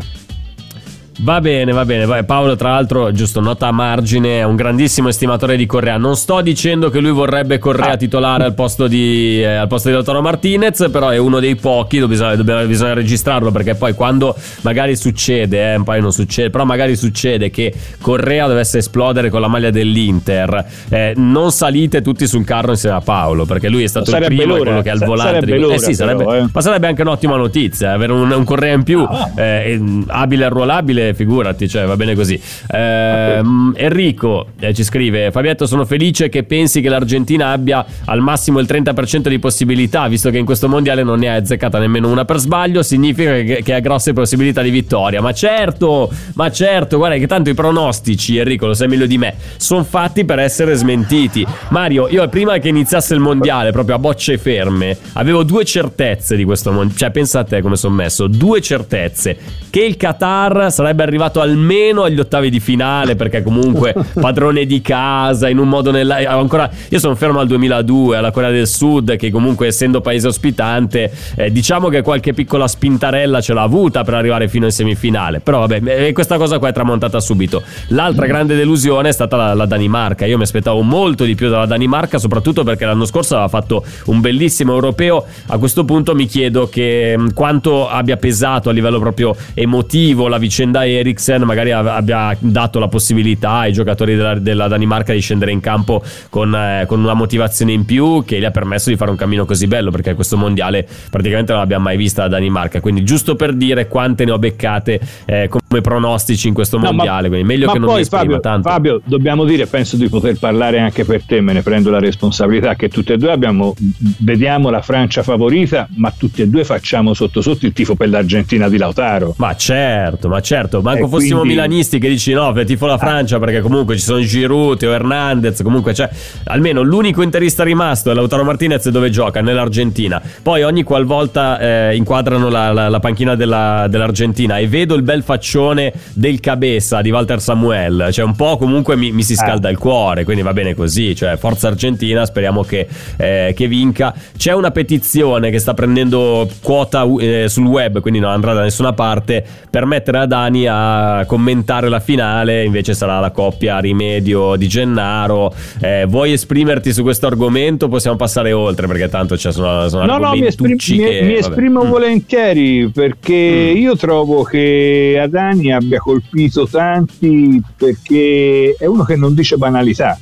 [1.18, 2.24] Va bene, va bene.
[2.24, 5.96] Paolo, tra l'altro, giusto nota a margine, è un grandissimo estimatore di Correa.
[5.96, 7.96] Non sto dicendo che lui vorrebbe Correa ah.
[7.96, 12.04] titolare al posto di, eh, al posto di Lautaro Martinez, però è uno dei pochi.
[12.04, 17.48] Bisogna, bisogna registrarlo perché poi quando magari succede, eh, poi non succede, però magari succede
[17.48, 22.96] che Correa dovesse esplodere con la maglia dell'Inter, eh, non salite tutti sul carro insieme
[22.96, 25.46] a Paolo perché lui è stato il primo, quello che ha il volante.
[25.46, 25.58] Di...
[25.58, 26.46] L'ora, eh sì, sarebbe, però, eh.
[26.52, 30.46] ma sarebbe anche un'ottima notizia avere un, un Correa in più, ah, eh, abile e
[30.46, 32.40] arruolabile figurati, cioè va bene così.
[32.70, 33.42] Eh,
[33.74, 38.66] Enrico eh, ci scrive: Fabietto, sono felice che pensi che l'Argentina abbia al massimo il
[38.68, 42.38] 30% di possibilità, visto che in questo mondiale non ne ha azzeccata nemmeno una per
[42.38, 42.82] sbaglio.
[42.82, 45.20] Significa che, che ha grosse possibilità di vittoria.
[45.20, 49.34] Ma certo, ma certo, guarda che tanto i pronostici, Enrico, lo sai meglio di me,
[49.56, 51.46] sono fatti per essere smentiti.
[51.68, 56.44] Mario, io prima che iniziasse il mondiale, proprio a bocce ferme, avevo due certezze di
[56.44, 56.98] questo mondiale.
[56.98, 59.36] Cioè, pensa a te come sono messo: due certezze.
[59.70, 64.80] Che il Qatar sarebbe sarebbe arrivato almeno agli ottavi di finale perché comunque padrone di
[64.80, 69.16] casa in un modo nella ancora io sono fermo al 2002 alla Corea del Sud
[69.16, 74.14] che comunque essendo paese ospitante eh, diciamo che qualche piccola spintarella ce l'ha avuta per
[74.14, 75.40] arrivare fino in semifinale.
[75.40, 77.62] Però vabbè questa cosa qua è tramontata subito.
[77.88, 80.26] L'altra grande delusione è stata la, la Danimarca.
[80.26, 84.20] Io mi aspettavo molto di più dalla Danimarca soprattutto perché l'anno scorso aveva fatto un
[84.20, 85.24] bellissimo europeo.
[85.46, 90.83] A questo punto mi chiedo che quanto abbia pesato a livello proprio emotivo la vicenda
[90.92, 96.02] Eriksen magari abbia dato la possibilità ai giocatori della, della Danimarca di scendere in campo
[96.30, 99.44] con, eh, con, una motivazione in più che gli ha permesso di fare un cammino
[99.44, 102.80] così bello perché questo mondiale praticamente non l'abbiamo mai vista la Danimarca.
[102.80, 107.28] Quindi giusto per dire quante ne ho beccate eh, come pronostici in questo mondiale no,
[107.28, 108.68] ma, quindi meglio che non mi esprima Fabio, tanto.
[108.68, 112.74] Fabio dobbiamo dire penso di poter parlare anche per te me ne prendo la responsabilità
[112.74, 113.74] che tutti e due abbiamo
[114.20, 118.68] vediamo la Francia favorita ma tutti e due facciamo sotto sotto il tifo per l'Argentina
[118.68, 119.34] di Lautaro.
[119.38, 121.54] Ma certo ma certo manco e fossimo quindi...
[121.54, 125.92] milanisti che dici no tifo la Francia perché comunque ci sono Giroud Teo Hernandez comunque
[125.92, 126.08] c'è
[126.44, 129.42] almeno l'unico interista rimasto è Lautaro Martinez dove gioca?
[129.44, 130.20] nell'Argentina.
[130.42, 135.22] Poi ogni qualvolta eh, inquadrano la, la, la panchina della, dell'Argentina e vedo il bel
[135.22, 138.08] faccione del Cabeza di Walter Samuel.
[138.10, 139.70] Cioè un po' comunque mi, mi si scalda ah.
[139.70, 141.14] il cuore quindi va bene così.
[141.14, 144.14] Cioè forza Argentina speriamo che, eh, che vinca.
[144.36, 148.92] C'è una petizione che sta prendendo quota eh, sul web quindi non andrà da nessuna
[148.92, 154.68] parte per mettere a Dani a commentare la finale invece sarà la coppia Rimedio di
[154.68, 155.54] Gennaro.
[155.80, 157.88] Eh, vuoi esprimerti su questo argomento?
[157.88, 161.34] Possiamo passare oltre perché tanto ci sono, sono no no mi, esprim- che, mi, mi
[161.36, 161.88] esprimo mm.
[161.88, 163.76] volentieri perché mm.
[163.76, 170.18] io trovo che Adani abbia colpito tanti perché è uno che non dice banalità.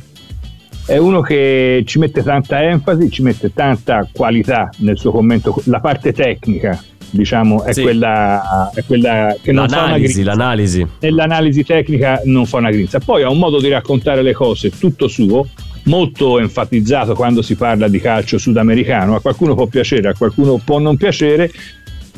[0.85, 5.79] È uno che ci mette tanta enfasi, ci mette tanta qualità nel suo commento, la
[5.79, 6.83] parte tecnica
[7.13, 7.83] diciamo è, sì.
[7.83, 10.23] quella, è quella che non l'analisi, fa una grinza.
[10.23, 10.87] L'analisi.
[11.01, 12.99] Nell'analisi tecnica non fa una grinza.
[12.99, 15.47] Poi ha un modo di raccontare le cose tutto suo,
[15.85, 19.15] molto enfatizzato quando si parla di calcio sudamericano.
[19.15, 21.51] A qualcuno può piacere, a qualcuno può non piacere.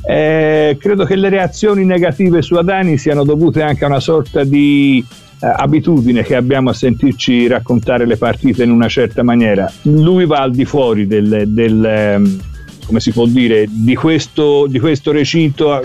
[0.07, 5.03] Eh, credo che le reazioni negative su Adani siano dovute anche a una sorta di
[5.41, 9.71] eh, abitudine che abbiamo a sentirci raccontare le partite in una certa maniera.
[9.83, 12.41] Lui va al di fuori del, del ehm,
[12.87, 15.83] come si può dire, di questo, di questo recinto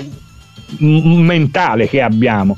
[0.77, 2.57] mentale che abbiamo.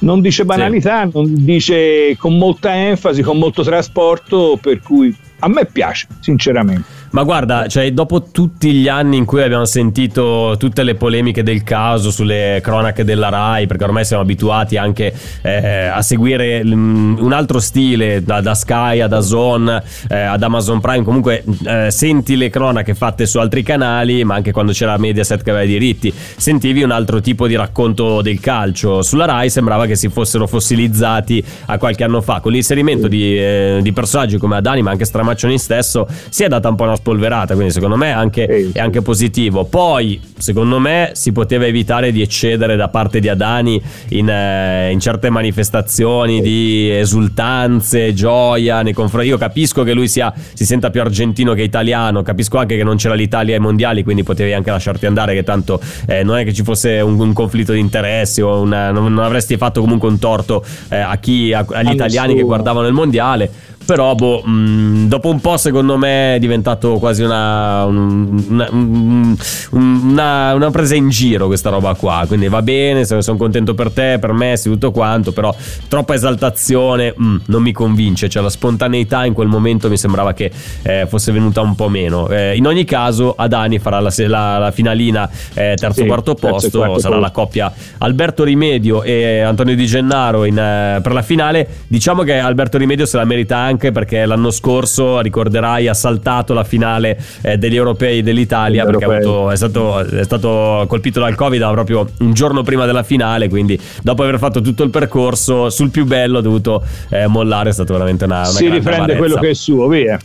[0.00, 1.10] Non dice banalità, sì.
[1.14, 6.84] non dice con molta enfasi, con molto trasporto, per cui a me piace, sinceramente.
[7.14, 11.62] Ma guarda, cioè, dopo tutti gli anni in cui abbiamo sentito tutte le polemiche del
[11.62, 17.60] caso sulle cronache della RAI, perché ormai siamo abituati anche eh, a seguire un altro
[17.60, 22.96] stile, da, da Sky ad Azon eh, ad Amazon Prime, comunque eh, senti le cronache
[22.96, 26.90] fatte su altri canali, ma anche quando c'era Mediaset che aveva i diritti, sentivi un
[26.90, 29.02] altro tipo di racconto del calcio.
[29.02, 33.78] Sulla RAI sembrava che si fossero fossilizzati a qualche anno fa, con l'inserimento di, eh,
[33.82, 37.52] di personaggi come Adani, ma anche Stramaccioni stesso, si è data un po' una spolverata,
[37.52, 39.64] quindi secondo me anche, è anche positivo.
[39.64, 44.98] Poi, secondo me, si poteva evitare di eccedere da parte di Adani in, eh, in
[45.00, 49.28] certe manifestazioni di esultanze, gioia nei confronti.
[49.28, 52.96] Io capisco che lui sia, si senta più argentino che italiano, capisco anche che non
[52.96, 56.54] c'era l'Italia ai mondiali, quindi potevi anche lasciarti andare, che tanto eh, non è che
[56.54, 60.18] ci fosse un, un conflitto di interessi o una, non, non, avresti fatto comunque un
[60.18, 63.72] torto eh, a chi, a, agli italiani che guardavano il mondiale.
[63.84, 70.54] Però, boh, mh, mm, dopo un po', secondo me è diventato quasi una, una, una,
[70.54, 72.24] una, presa in giro questa roba qua.
[72.26, 75.32] Quindi va bene, sono contento per te, per me, tutto quanto.
[75.32, 75.54] Però
[75.88, 78.28] troppa esaltazione mh, mm, non mi convince.
[78.28, 80.50] Cioè, la spontaneità in quel momento mi sembrava che
[80.82, 82.28] eh, fosse venuta un po' meno.
[82.28, 86.60] Eh, in ogni caso, Adani farà la, la, la finalina eh, terzo sì, quarto posto.
[86.60, 87.26] Terzo quarto sarà posto.
[87.26, 91.68] la coppia Alberto Rimedio e Antonio Di Gennaro in, eh, per la finale.
[91.86, 96.54] Diciamo che Alberto Rimedio se la merita anche anche perché l'anno scorso, ricorderai, ha saltato
[96.54, 101.60] la finale eh, degli europei dell'Italia perché avuto, è, stato, è, stato, colpito dal Covid
[101.72, 106.04] proprio un giorno prima della finale, quindi dopo aver fatto tutto il percorso sul più
[106.04, 108.40] bello ha dovuto eh, mollare, è stato veramente una...
[108.40, 109.18] una si riprende amarezza.
[109.18, 110.18] quello che è suo, via.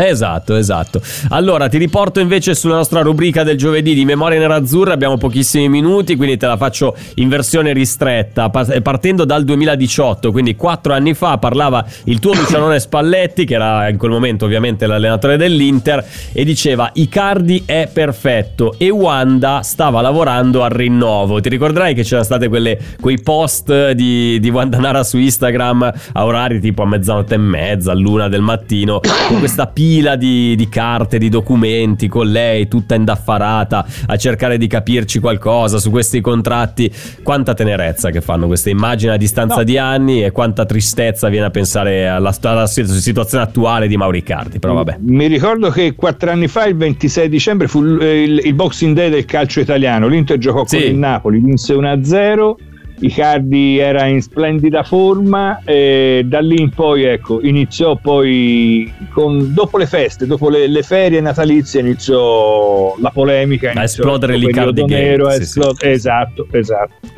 [0.00, 1.00] Esatto, esatto.
[1.30, 4.92] Allora, ti riporto invece sulla nostra rubrica del giovedì di Memoria Nerazzurra.
[4.92, 8.48] Abbiamo pochissimi minuti, quindi te la faccio in versione ristretta.
[8.48, 13.98] Partendo dal 2018, quindi quattro anni fa, parlava il tuo Lucianone Spalletti, che era in
[13.98, 20.70] quel momento ovviamente l'allenatore dell'Inter, e diceva: Icardi è perfetto e Wanda stava lavorando al
[20.70, 21.40] rinnovo.
[21.40, 26.24] Ti ricorderai che c'erano state quelle, quei post di, di Wanda Nara su Instagram a
[26.24, 30.54] orari tipo a mezzanotte e mezza, a luna del mattino, con questa pila fila di,
[30.54, 36.20] di carte, di documenti con lei, tutta indaffarata, a cercare di capirci qualcosa su questi
[36.20, 36.92] contratti.
[37.22, 39.64] Quanta tenerezza che fanno queste immagini a distanza No.
[39.64, 44.58] di anni e quanta tristezza viene a pensare alla, alla situazione attuale di Mauricardi.
[44.58, 44.98] Però vabbè.
[45.00, 49.08] Mi ricordo che quattro anni fa, il 26 dicembre, fu il, il- il Boxing Day
[49.08, 50.06] del calcio italiano.
[50.06, 52.54] L'Inter giocò con il Napoli, vinse 1-0.
[53.00, 59.78] Icardi era in splendida forma e da lì in poi ecco, iniziò poi con- dopo
[59.78, 65.28] le feste, dopo le, le ferie natalizie iniziò la polemica, iniziò esplodere il l'Icardi nero,
[65.28, 67.17] a sì, esplo- Esatto, esatto.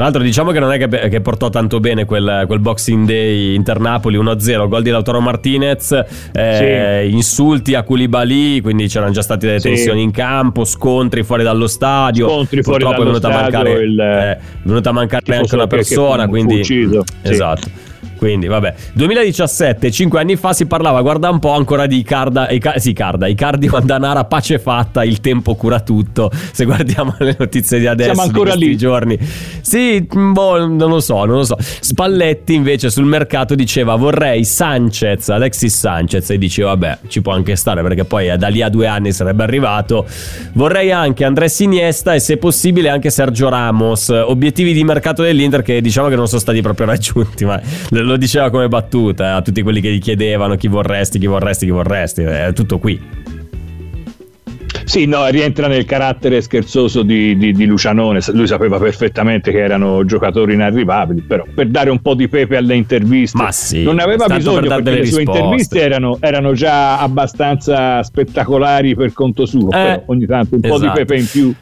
[0.00, 3.52] Tra l'altro diciamo che non è che, che portò tanto bene quel, quel Boxing Day
[3.54, 9.60] Inter-Napoli 1-0, gol di Lautaro Martinez, eh, insulti a Koulibaly, quindi c'erano già state delle
[9.60, 9.68] Sì.
[9.68, 12.28] tensioni in campo, scontri fuori dallo stadio.
[12.30, 15.36] Scontri fuori Purtroppo dallo è venuta a stadio, mancare, il- eh, è venuta a mancare
[15.36, 16.60] anche una persona, quindi...
[16.60, 17.36] ucciso, sì.
[18.20, 22.78] Quindi, vabbè, 2017, 5 anni fa si parlava, guarda un po' ancora di Icarda, Ica-
[22.78, 26.30] sì, Icarda, Icardi Vandanara, pace fatta, il tempo cura tutto.
[26.52, 28.76] Se guardiamo le notizie di adesso, Siamo ancora lì.
[28.76, 29.18] giorni.
[29.62, 31.56] Sì, boh, non lo so, non lo so.
[31.58, 37.56] Spalletti invece sul mercato diceva vorrei Sanchez, Alexis Sanchez e diceva vabbè, ci può anche
[37.56, 40.06] stare perché poi da lì a due anni sarebbe arrivato.
[40.52, 44.08] Vorrei anche Andrés Iniesta e se possibile anche Sergio Ramos.
[44.10, 47.58] Obiettivi di mercato dell'Inter che diciamo che non sono stati proprio raggiunti, ma
[47.90, 51.26] lo lo diceva come battuta eh, a tutti quelli che gli chiedevano chi vorresti, chi
[51.26, 52.22] vorresti, chi vorresti.
[52.22, 53.28] È tutto qui.
[54.84, 58.18] Sì, no, rientra nel carattere scherzoso di, di- di Lucianone.
[58.32, 62.74] Lui sapeva perfettamente che erano giocatori inarrivabili, però per dare un po' di pepe alle
[62.74, 63.40] interviste.
[63.40, 65.40] Ma sì, non ne aveva per bisogno dare perché le sue risposte.
[65.40, 69.68] interviste erano, erano già abbastanza spettacolari per conto suo.
[69.68, 70.98] però ogni tanto un po' di esatto.
[70.98, 71.54] pepe in più.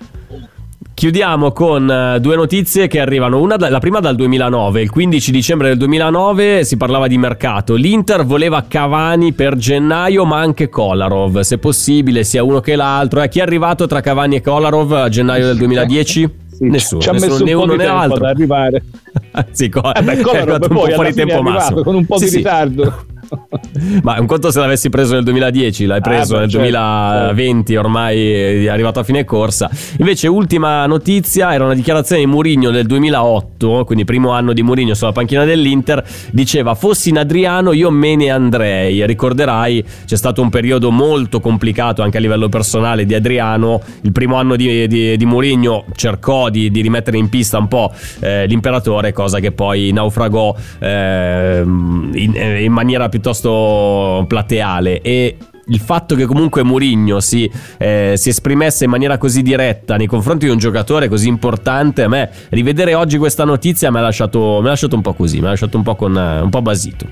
[0.99, 3.41] Chiudiamo con eh, due notizie che arrivano.
[3.41, 7.77] Una, la prima dal 2009, il 15 dicembre del 2009 si parlava di mercato.
[7.77, 13.23] L'Inter voleva Cavani per gennaio, ma anche Kolarov, se possibile, sia uno che l'altro.
[13.23, 16.31] Eh, chi è arrivato tra Cavani e Kolarov a gennaio del 2010?
[16.63, 18.17] Nessuno, Ci ha nessuno, messo né un po' uno di né tempo altro.
[18.17, 18.85] ad arrivare.
[19.53, 21.83] sì, co- Eh beh, è Kolarov arrivato un po' fuori tempo è massimo.
[21.85, 22.43] con un po' Sì, di sì.
[24.03, 28.33] Ma un conto se l'avessi preso nel 2010, l'hai preso Ah, nel certo, 2020, ormai
[28.33, 29.71] è arrivato a fine corsa.
[29.99, 34.95] Invece, ultima notizia, era una dichiarazione di Mourinho del 2008, quindi primo anno di Mourinho
[34.95, 39.05] sulla panchina dell'Inter, diceva fossi in Adriano io me ne andrei.
[39.07, 44.37] Ricorderai, c'è stato un periodo molto complicato anche a livello personale di Adriano, il primo
[44.37, 49.13] anno di, di, di Mourinho cercò di, di rimettere in pista un po' eh, l'imperatore,
[49.13, 55.37] cosa che poi naufragò ehm, in, eh, in maniera piuttosto plateale e
[55.71, 60.47] il fatto che comunque Mourinho si, eh, si esprimesse in maniera così diretta nei confronti
[60.47, 64.67] di un giocatore così importante, a me rivedere oggi questa notizia mi ha lasciato, mi
[64.67, 67.07] ha lasciato un po' così, mi ha lasciato un po' con eh, un po' basito.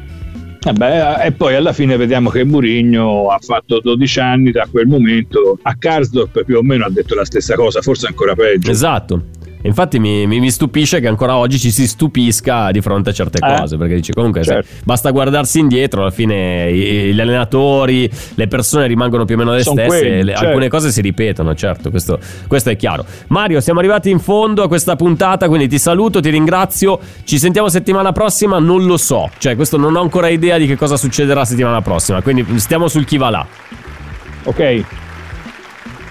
[0.67, 4.89] Eh beh, e poi alla fine vediamo che Mourinho ha fatto 12 anni da quel
[4.89, 5.59] momento.
[5.63, 8.71] A Karsdorp più o meno ha detto la stessa cosa, forse ancora peggio.
[8.71, 9.23] Esatto.
[9.67, 13.39] Infatti mi, mi- mi stupisce che ancora oggi ci si stupisca di fronte a certe
[13.45, 14.69] Eh, cose, perché dici comunque se- certo.
[14.85, 19.63] basta guardarsi indietro, alla fine i- gli allenatori, le persone rimangono più o meno le
[19.63, 20.47] Son stesse, quelli, le- certo.
[20.47, 23.05] alcune cose si ripetono, certo, questo, questo è chiaro.
[23.29, 27.69] Mario, siamo arrivati in fondo a questa puntata, quindi ti saluto, ti ringrazio, ci sentiamo
[27.69, 31.45] settimana prossima, non lo so, cioè questo non ho ancora idea di che cosa succederà
[31.45, 33.47] settimana prossima, quindi stiamo sul chi va là.
[34.45, 34.85] Ok.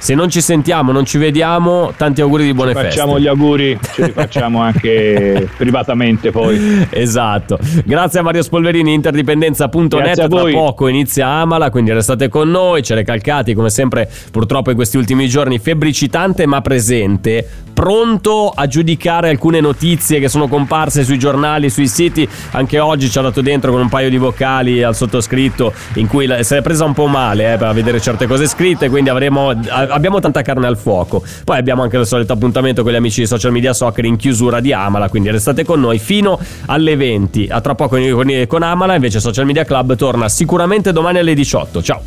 [0.06, 2.90] Se non ci sentiamo, non ci vediamo, tanti auguri di buone feste.
[2.90, 6.86] Facciamo gli auguri, ce li facciamo anche privatamente poi.
[6.92, 7.58] Esatto.
[7.84, 10.28] Grazie a Mario Spolverini, interdipendenza.net.
[10.28, 12.84] Tra poco inizia Amala, quindi restate con noi.
[12.84, 19.30] C'è Recalcati, come sempre, purtroppo in questi ultimi giorni, febbricitante ma presente, pronto a giudicare
[19.30, 22.28] alcune notizie che sono comparse sui giornali, sui siti.
[22.52, 26.28] Anche oggi ci ha dato dentro con un paio di vocali al sottoscritto, in cui
[26.42, 28.88] se l'è presa un po' male eh, per vedere certe cose scritte.
[28.88, 29.52] Quindi avremo,
[29.96, 31.24] abbiamo tanta carne al fuoco.
[31.44, 34.60] Poi abbiamo anche il solito appuntamento con gli amici di Social Media Soccer in chiusura
[34.60, 35.10] di Amala.
[35.10, 37.48] Quindi restate con noi fino alle 20.
[37.50, 38.96] A tra poco con, con- Amala.
[38.96, 41.82] Invece, Social Media Club torna sicuramente domani alle 18.
[41.82, 42.02] Ciao.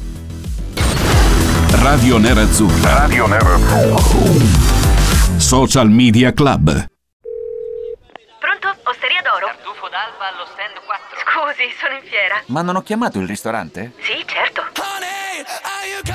[1.70, 2.98] Radio Nerazzurra.
[2.98, 3.26] Radio
[5.36, 6.66] Social Media Club.
[8.38, 8.68] Pronto?
[8.84, 9.46] Osteria d'oro?
[9.46, 11.18] Tartufo d'alba allo stand 4.
[11.24, 12.42] Scusi, sono in fiera.
[12.46, 13.92] Ma non ho chiamato il ristorante?
[14.00, 14.62] Sì, certo.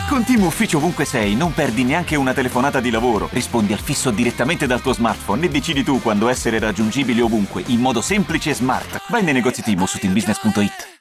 [0.07, 3.29] Con Team Ufficio ovunque sei, non perdi neanche una telefonata di lavoro.
[3.31, 7.79] Rispondi al fisso direttamente dal tuo smartphone e decidi tu quando essere raggiungibile ovunque, in
[7.79, 9.01] modo semplice e smart.
[9.09, 10.92] Vai nei negozi Team su teambusiness.it.